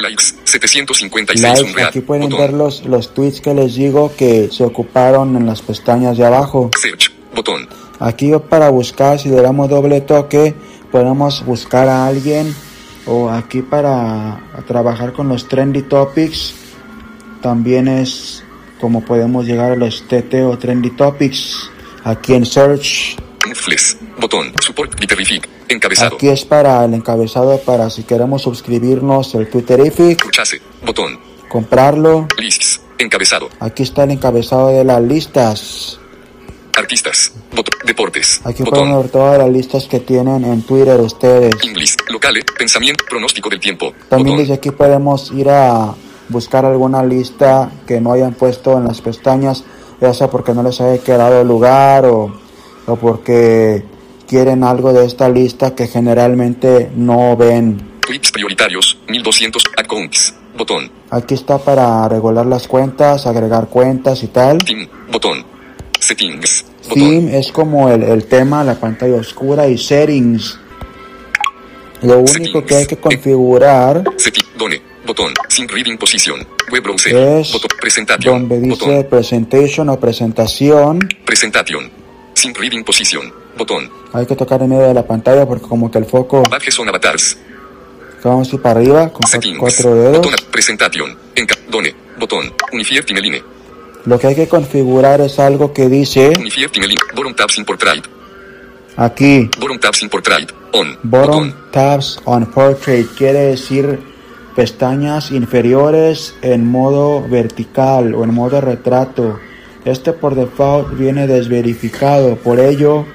Likes. 0.00 0.34
756 0.44 1.40
likes. 1.42 1.62
Unreal. 1.62 1.88
Aquí 1.88 2.00
pueden 2.00 2.28
Botón. 2.28 2.40
ver 2.40 2.52
los, 2.52 2.84
los 2.84 3.14
tweets 3.14 3.40
que 3.40 3.54
les 3.54 3.74
digo 3.74 4.12
que 4.16 4.48
se 4.50 4.64
ocuparon 4.64 5.36
en 5.36 5.46
las 5.46 5.62
pestañas 5.62 6.16
de 6.16 6.24
abajo. 6.26 6.70
Search. 6.80 7.12
Botón. 7.34 7.68
Aquí 7.98 8.32
para 8.48 8.68
buscar, 8.70 9.18
si 9.18 9.28
le 9.28 9.40
damos 9.40 9.68
doble 9.70 10.00
toque, 10.02 10.54
podemos 10.92 11.44
buscar 11.44 11.88
a 11.88 12.06
alguien. 12.06 12.54
O 13.06 13.30
aquí 13.30 13.62
para 13.62 14.40
trabajar 14.66 15.12
con 15.12 15.28
los 15.28 15.46
trendy 15.48 15.82
topics, 15.82 16.54
también 17.40 17.86
es 17.86 18.42
como 18.80 19.04
podemos 19.04 19.46
llegar 19.46 19.72
a 19.72 19.76
los 19.76 20.02
TT 20.08 20.34
o 20.44 20.58
trendy 20.58 20.90
topics. 20.90 21.70
Aquí 22.02 22.34
en 22.34 22.44
search, 22.44 23.16
Netflix. 23.46 23.96
Botón. 24.18 24.52
Support. 24.60 24.98
Bitterrific. 24.98 25.55
Encabezado. 25.68 26.16
Aquí 26.16 26.28
es 26.28 26.44
para 26.44 26.84
el 26.84 26.94
encabezado 26.94 27.58
para 27.58 27.90
si 27.90 28.04
queremos 28.04 28.42
suscribirnos 28.42 29.34
el 29.34 29.48
Twitterific, 29.50 30.22
Purchase. 30.22 30.60
Botón. 30.84 31.18
comprarlo. 31.48 32.28
Lists. 32.38 32.80
Encabezado. 32.98 33.48
Aquí 33.60 33.82
está 33.82 34.04
el 34.04 34.12
encabezado 34.12 34.68
de 34.68 34.84
las 34.84 35.02
listas. 35.02 35.98
Artistas. 36.76 37.32
Deportes. 37.84 38.40
Aquí 38.44 38.62
pueden 38.62 38.94
ver 38.94 39.08
todas 39.10 39.38
las 39.38 39.48
listas 39.48 39.86
que 39.86 40.00
tienen 40.00 40.44
en 40.44 40.62
Twitter 40.62 41.00
ustedes. 41.00 41.54
English. 41.62 41.96
Locale. 42.10 42.42
Pensamiento. 42.58 43.04
Pronóstico 43.08 43.48
del 43.48 43.60
tiempo. 43.60 43.92
También 44.08 44.36
Botón. 44.36 44.38
desde 44.38 44.54
aquí 44.54 44.70
podemos 44.70 45.32
ir 45.32 45.48
a 45.48 45.94
buscar 46.28 46.64
alguna 46.64 47.02
lista 47.02 47.70
que 47.86 48.00
no 48.00 48.12
hayan 48.12 48.34
puesto 48.34 48.76
en 48.76 48.84
las 48.84 49.00
pestañas, 49.00 49.64
ya 50.00 50.12
sea 50.12 50.28
porque 50.28 50.52
no 50.52 50.62
les 50.62 50.80
haya 50.80 51.02
quedado 51.02 51.42
lugar 51.44 52.04
o, 52.06 52.32
o 52.86 52.96
porque 52.96 53.84
quieren 54.26 54.64
algo 54.64 54.92
de 54.92 55.06
esta 55.06 55.28
lista 55.28 55.74
que 55.74 55.86
generalmente 55.86 56.90
no 56.94 57.36
ven. 57.36 57.80
Tweets 58.00 58.30
prioritarios. 58.32 58.98
1200. 59.08 59.62
Accounts. 59.76 60.34
Botón. 60.56 60.90
Aquí 61.10 61.34
está 61.34 61.58
para 61.58 62.08
regular 62.08 62.46
las 62.46 62.66
cuentas, 62.66 63.26
agregar 63.26 63.68
cuentas 63.68 64.22
y 64.22 64.28
tal. 64.28 64.58
Team. 64.58 64.88
Botón. 65.10 65.44
Settings. 66.00 66.64
Botón. 66.88 66.98
Theme 66.98 67.38
es 67.38 67.52
como 67.52 67.90
el, 67.90 68.02
el 68.02 68.24
tema, 68.26 68.64
la 68.64 68.74
pantalla 68.78 69.16
oscura 69.16 69.68
y 69.68 69.76
settings. 69.76 70.58
Lo 72.02 72.20
único 72.20 72.64
que 72.64 72.76
hay 72.76 72.86
que 72.86 72.96
configurar. 72.96 74.04
Done. 74.58 74.80
Botón. 75.06 75.32
Sync 75.48 75.72
reading 75.72 75.96
position. 75.96 76.46
Web 76.70 76.82
browser. 76.82 77.14
es 77.14 77.52
Botón. 77.52 77.70
Donde 78.24 78.60
dice 78.60 78.84
Botón. 78.86 79.06
presentation 79.08 79.88
o 79.88 80.00
presentación. 80.00 80.98
Presentation. 81.24 81.90
Sync 82.34 82.58
reading 82.58 82.82
position. 82.84 83.32
Botón. 83.56 83.90
Hay 84.12 84.26
que 84.26 84.36
tocar 84.36 84.62
en 84.62 84.68
medio 84.70 84.82
de 84.88 84.94
la 84.94 85.06
pantalla 85.06 85.46
porque 85.46 85.66
como 85.66 85.90
que 85.90 85.98
el 85.98 86.04
foco 86.04 86.42
Badges 86.50 86.78
on 86.78 86.88
avatars. 86.88 87.36
vamos 88.22 88.52
a 88.52 88.56
ir 88.56 88.62
para 88.62 88.80
arriba 88.80 89.12
con 89.12 89.26
Settings. 89.26 89.58
cuatro 89.58 89.94
dedos. 89.94 90.16
Botón. 90.18 90.34
Presentation. 90.50 91.16
Enca. 91.34 91.54
Done. 91.70 91.94
Botón. 92.18 92.52
Unifier 92.72 93.04
timeline. 93.04 93.42
Lo 94.04 94.18
que 94.18 94.28
hay 94.28 94.34
que 94.36 94.46
configurar 94.48 95.20
es 95.20 95.38
algo 95.38 95.72
que 95.72 95.88
dice 95.88 96.32
Unifier 96.38 96.70
timeline. 96.70 96.98
Bottom 97.14 97.34
tabs 97.34 97.58
in 97.58 97.64
portrait. 97.64 98.04
aquí 98.96 99.50
Bottom 99.58 99.78
tabs 99.78 100.02
in 100.02 100.08
portrait. 100.08 100.52
On. 100.72 100.96
bottom 101.02 101.48
Botón. 101.50 101.54
tabs 101.72 102.20
on 102.24 102.46
portrait 102.46 103.06
quiere 103.16 103.40
decir 103.40 103.98
pestañas 104.54 105.30
inferiores 105.32 106.34
en 106.42 106.66
modo 106.66 107.26
vertical 107.28 108.14
o 108.14 108.24
en 108.24 108.32
modo 108.34 108.60
retrato. 108.60 109.38
Este 109.84 110.12
por 110.12 110.34
default 110.34 110.96
viene 110.98 111.26
desverificado, 111.26 112.36
por 112.36 112.58
ello 112.58 113.06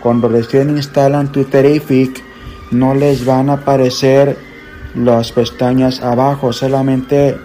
cuando 0.00 0.28
recién 0.28 0.70
instalan 0.76 1.32
Twitterific 1.32 2.22
no 2.70 2.94
les 2.94 3.24
van 3.24 3.50
a 3.50 3.54
aparecer 3.54 4.36
las 4.94 5.32
pestañas 5.32 6.00
abajo, 6.00 6.52
solamente 6.52 7.36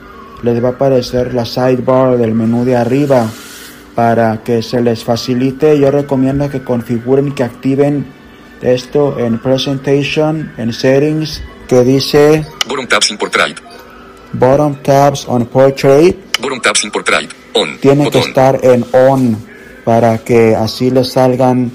les 0.41 0.63
va 0.63 0.69
a 0.69 0.71
aparecer 0.71 1.33
la 1.33 1.45
sidebar 1.45 2.17
del 2.17 2.33
menú 2.33 2.65
de 2.65 2.75
arriba. 2.75 3.29
Para 3.95 4.43
que 4.43 4.63
se 4.63 4.81
les 4.81 5.03
facilite, 5.03 5.79
yo 5.79 5.91
recomiendo 5.91 6.49
que 6.49 6.63
configuren 6.63 7.27
y 7.27 7.31
que 7.31 7.43
activen 7.43 8.07
esto 8.61 9.19
en 9.19 9.39
Presentation, 9.39 10.51
en 10.57 10.73
Settings, 10.73 11.43
que 11.67 11.83
dice 11.83 12.45
Bottom 12.67 12.87
tabs 12.87 13.11
in 13.11 13.17
portrait. 13.17 13.55
Bottom 14.33 14.81
Tabs 14.81 15.27
on 15.27 15.45
Portrait. 15.45 16.15
Bottom 16.41 16.59
tabs 16.59 16.83
in 16.83 16.89
portrait. 16.89 17.29
On. 17.53 17.77
Tiene 17.79 18.09
que 18.09 18.17
estar 18.17 18.59
en 18.63 18.83
On 18.91 19.37
para 19.85 20.17
que 20.17 20.55
así 20.55 20.89
les 20.89 21.11
salgan 21.11 21.71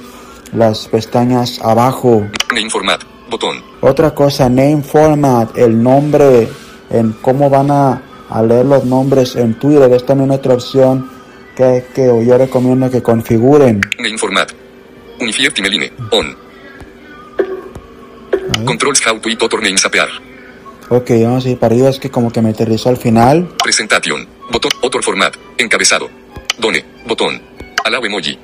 las 0.52 0.88
pestañas 0.88 1.60
abajo. 1.62 2.26
Name 2.54 2.70
format. 2.70 3.02
Botón. 3.30 3.62
Otra 3.80 4.14
cosa, 4.14 4.48
name 4.48 4.82
format, 4.82 5.56
el 5.56 5.82
nombre, 5.82 6.48
en 6.90 7.12
cómo 7.20 7.50
van 7.50 7.70
a, 7.70 8.02
a 8.30 8.42
leer 8.42 8.66
los 8.66 8.84
nombres 8.84 9.36
en 9.36 9.54
Twitter. 9.58 9.92
Es 9.92 10.06
también 10.06 10.30
otra 10.30 10.54
opción 10.54 11.10
que, 11.56 11.84
que 11.94 12.06
yo 12.26 12.38
recomiendo 12.38 12.90
que 12.90 13.02
configuren. 13.02 13.80
Name 13.98 14.18
format. 14.18 14.50
Unifier 15.20 15.52
timeline. 15.52 15.90
On. 16.12 16.36
Controls 18.64 19.06
how 19.06 19.18
tweet 19.20 19.38
other 19.42 19.62
names 19.62 19.84
appear. 19.84 20.08
Ok, 20.90 21.10
vamos 21.22 21.44
a 21.44 21.50
ir 21.50 21.58
para 21.58 21.74
arriba, 21.74 21.90
es 21.90 21.98
que 21.98 22.10
como 22.10 22.32
que 22.32 22.40
me 22.40 22.50
aterrizó 22.50 22.88
al 22.88 22.96
final. 22.96 23.48
Presentation. 23.62 24.26
Botón. 24.50 24.72
Other 24.82 25.02
format. 25.02 25.34
Encabezado. 25.58 26.08
Done. 26.58 26.82
Botón. 27.06 27.40
Allow 27.84 28.06
emoji. 28.06 28.38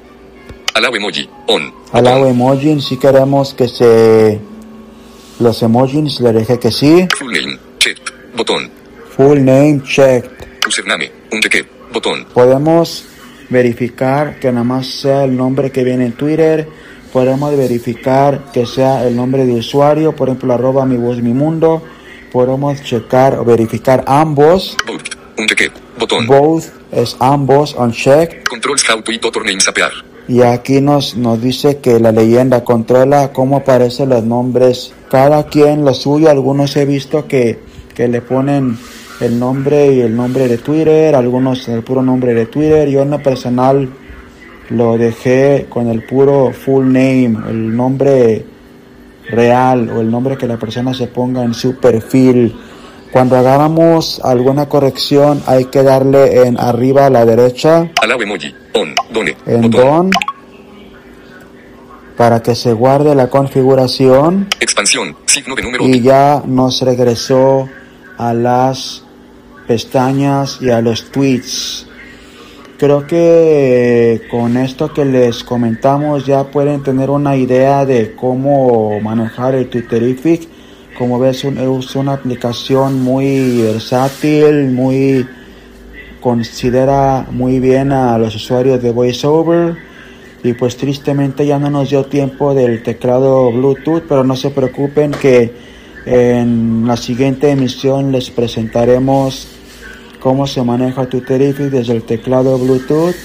Allow 0.75 0.95
emoji. 0.95 1.29
On. 1.47 1.73
Botón. 1.93 2.27
emoji, 2.27 2.81
si 2.81 2.97
queremos 2.99 3.55
que 3.55 3.69
se... 3.69 4.41
Los 5.39 5.63
emojis 5.63 6.21
le 6.21 6.33
dije 6.33 6.59
que 6.59 6.71
sí. 6.71 7.07
Full 7.17 7.33
name. 7.33 7.59
Checked. 7.79 8.13
Botón. 8.37 8.71
Full 9.17 9.39
name 9.39 9.83
checked. 9.85 10.31
Username. 10.67 11.11
Un 11.33 11.41
cheque. 11.41 11.65
Botón. 11.93 12.27
Podemos 12.33 13.05
verificar 13.51 14.39
que 14.41 14.51
nada 14.51 14.65
más 14.65 14.87
sea 14.87 15.25
el 15.25 15.37
nombre 15.37 15.71
que 15.71 15.85
viene 15.85 16.07
en 16.07 16.13
Twitter. 16.13 16.69
Podemos 17.13 17.57
verificar 17.57 18.51
que 18.53 18.67
sea 18.67 19.07
el 19.07 19.15
nombre 19.15 19.47
de 19.47 19.53
usuario, 19.53 20.17
por 20.17 20.29
ejemplo, 20.29 20.53
arroba 20.53 20.85
mi 20.85 20.97
voz 20.97 21.23
mi 21.23 21.33
mundo. 21.33 21.83
Podemos 22.33 22.83
checar 22.83 23.39
o 23.39 23.45
verificar 23.45 24.05
ambos. 24.09 24.77
Both. 24.87 25.15
Un 25.39 25.47
cheque. 25.47 25.71
Botón. 25.99 26.27
Both 26.27 26.65
es 26.91 27.17
ambos 27.21 27.75
unchecked. 27.75 28.45
Controls 28.45 28.89
how 28.89 29.01
tweet 29.03 29.21
other 29.25 29.45
names 29.45 29.69
appear. 29.69 29.93
Y 30.27 30.41
aquí 30.41 30.81
nos, 30.81 31.17
nos 31.17 31.41
dice 31.41 31.79
que 31.79 32.01
la 32.01 32.11
leyenda 32.11 32.65
controla 32.65 33.33
cómo 33.33 33.59
aparecen 33.59 34.09
los 34.09 34.25
nombres. 34.25 34.95
Cada 35.11 35.45
quien 35.45 35.85
lo 35.85 35.93
suyo. 35.93 36.31
Algunos 36.31 36.77
he 36.77 36.87
visto 36.87 37.27
que, 37.29 37.59
que 37.95 38.09
le 38.09 38.23
ponen 38.23 38.79
el 39.21 39.39
nombre 39.39 39.93
y 39.93 40.01
el 40.01 40.17
nombre 40.17 40.49
de 40.49 40.59
Twitter. 40.59 41.15
Algunos 41.15 41.69
el 41.69 41.83
puro 41.83 42.03
nombre 42.03 42.33
de 42.33 42.47
Twitter. 42.47 42.89
Yo 42.89 43.03
en 43.03 43.11
lo 43.11 43.23
personal 43.23 43.89
lo 44.71 44.97
dejé 44.97 45.67
con 45.69 45.89
el 45.89 46.05
puro 46.05 46.53
full 46.53 46.87
name. 46.87 47.37
El 47.51 47.77
nombre 47.77 48.47
real 49.29 49.91
o 49.91 50.01
el 50.01 50.11
nombre 50.11 50.39
que 50.39 50.47
la 50.47 50.57
persona 50.57 50.95
se 50.95 51.07
ponga 51.09 51.45
en 51.45 51.53
su 51.53 51.77
perfil. 51.77 52.55
Cuando 53.15 53.37
hagamos 53.37 54.21
alguna 54.25 54.69
corrección 54.69 55.41
hay 55.47 55.67
que 55.67 55.85
darle 55.85 56.49
en 56.49 56.59
arriba 56.59 57.07
a 57.07 57.11
la 57.11 57.25
derecha 57.25 57.89
Allow 58.03 58.21
emoji. 58.21 58.53
On. 58.73 58.93
Done. 59.13 59.37
en 59.47 59.71
Botón. 59.71 60.11
Don 60.11 60.11
para 62.17 62.43
que 62.43 62.57
se 62.57 62.73
guarde 62.73 63.15
la 63.15 63.31
configuración 63.31 64.49
Expansión. 64.59 65.17
Signo 65.27 65.55
de 65.55 65.63
número. 65.63 65.85
y 65.85 66.01
ya 66.01 66.43
nos 66.45 66.83
regresó 66.83 67.69
a 68.19 68.35
las 68.35 69.05
pestañas 69.69 70.59
y 70.61 70.71
a 70.71 70.81
los 70.81 71.13
tweets. 71.13 71.87
Creo 72.81 73.07
que 73.07 74.23
con 74.29 74.57
esto 74.57 74.93
que 74.93 75.05
les 75.05 75.45
comentamos 75.45 76.27
ya 76.27 76.43
pueden 76.51 76.83
tener 76.83 77.11
una 77.11 77.37
idea 77.37 77.87
de 77.87 78.17
cómo 78.17 78.99
manejar 78.99 79.55
el 79.55 79.71
Twitterific. 79.71 80.54
Como 80.99 81.19
ves 81.19 81.45
es 81.45 81.97
una 81.97 82.13
aplicación 82.13 83.03
muy 83.03 83.63
versátil, 83.63 84.71
muy 84.71 85.27
considera 86.21 87.27
muy 87.31 87.61
bien 87.61 87.93
a 87.93 88.17
los 88.17 88.35
usuarios 88.35 88.83
de 88.83 88.93
VoiceOver 88.93 89.77
y 90.43 90.53
pues 90.53 90.77
tristemente 90.77 91.47
ya 91.47 91.59
no 91.59 91.69
nos 91.69 91.91
dio 91.91 92.05
tiempo 92.05 92.55
del 92.55 92.83
teclado 92.83 93.51
Bluetooth, 93.51 94.05
pero 94.09 94.25
no 94.25 94.37
se 94.37 94.51
preocupen 94.51 95.11
que 95.11 95.53
en 96.07 96.87
la 96.87 96.97
siguiente 96.97 97.51
emisión 97.51 98.13
les 98.13 98.31
presentaremos 98.31 99.49
cómo 100.21 100.47
se 100.47 100.63
maneja 100.63 101.07
Twitterific 101.07 101.67
desde 101.67 101.95
el 101.95 102.03
teclado 102.03 102.59
Bluetooth. 102.59 103.17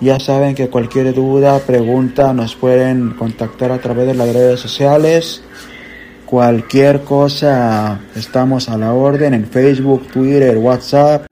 Ya 0.00 0.18
saben 0.18 0.54
que 0.54 0.68
cualquier 0.68 1.14
duda, 1.14 1.58
pregunta 1.60 2.32
nos 2.32 2.54
pueden 2.54 3.10
contactar 3.10 3.70
a 3.70 3.78
través 3.78 4.06
de 4.06 4.14
las 4.14 4.32
redes 4.32 4.60
sociales. 4.60 5.42
Cualquier 6.30 7.00
cosa 7.00 7.98
estamos 8.14 8.68
a 8.68 8.78
la 8.78 8.92
orden 8.92 9.34
en 9.34 9.44
Facebook, 9.46 10.06
Twitter, 10.12 10.56
WhatsApp. 10.58 11.26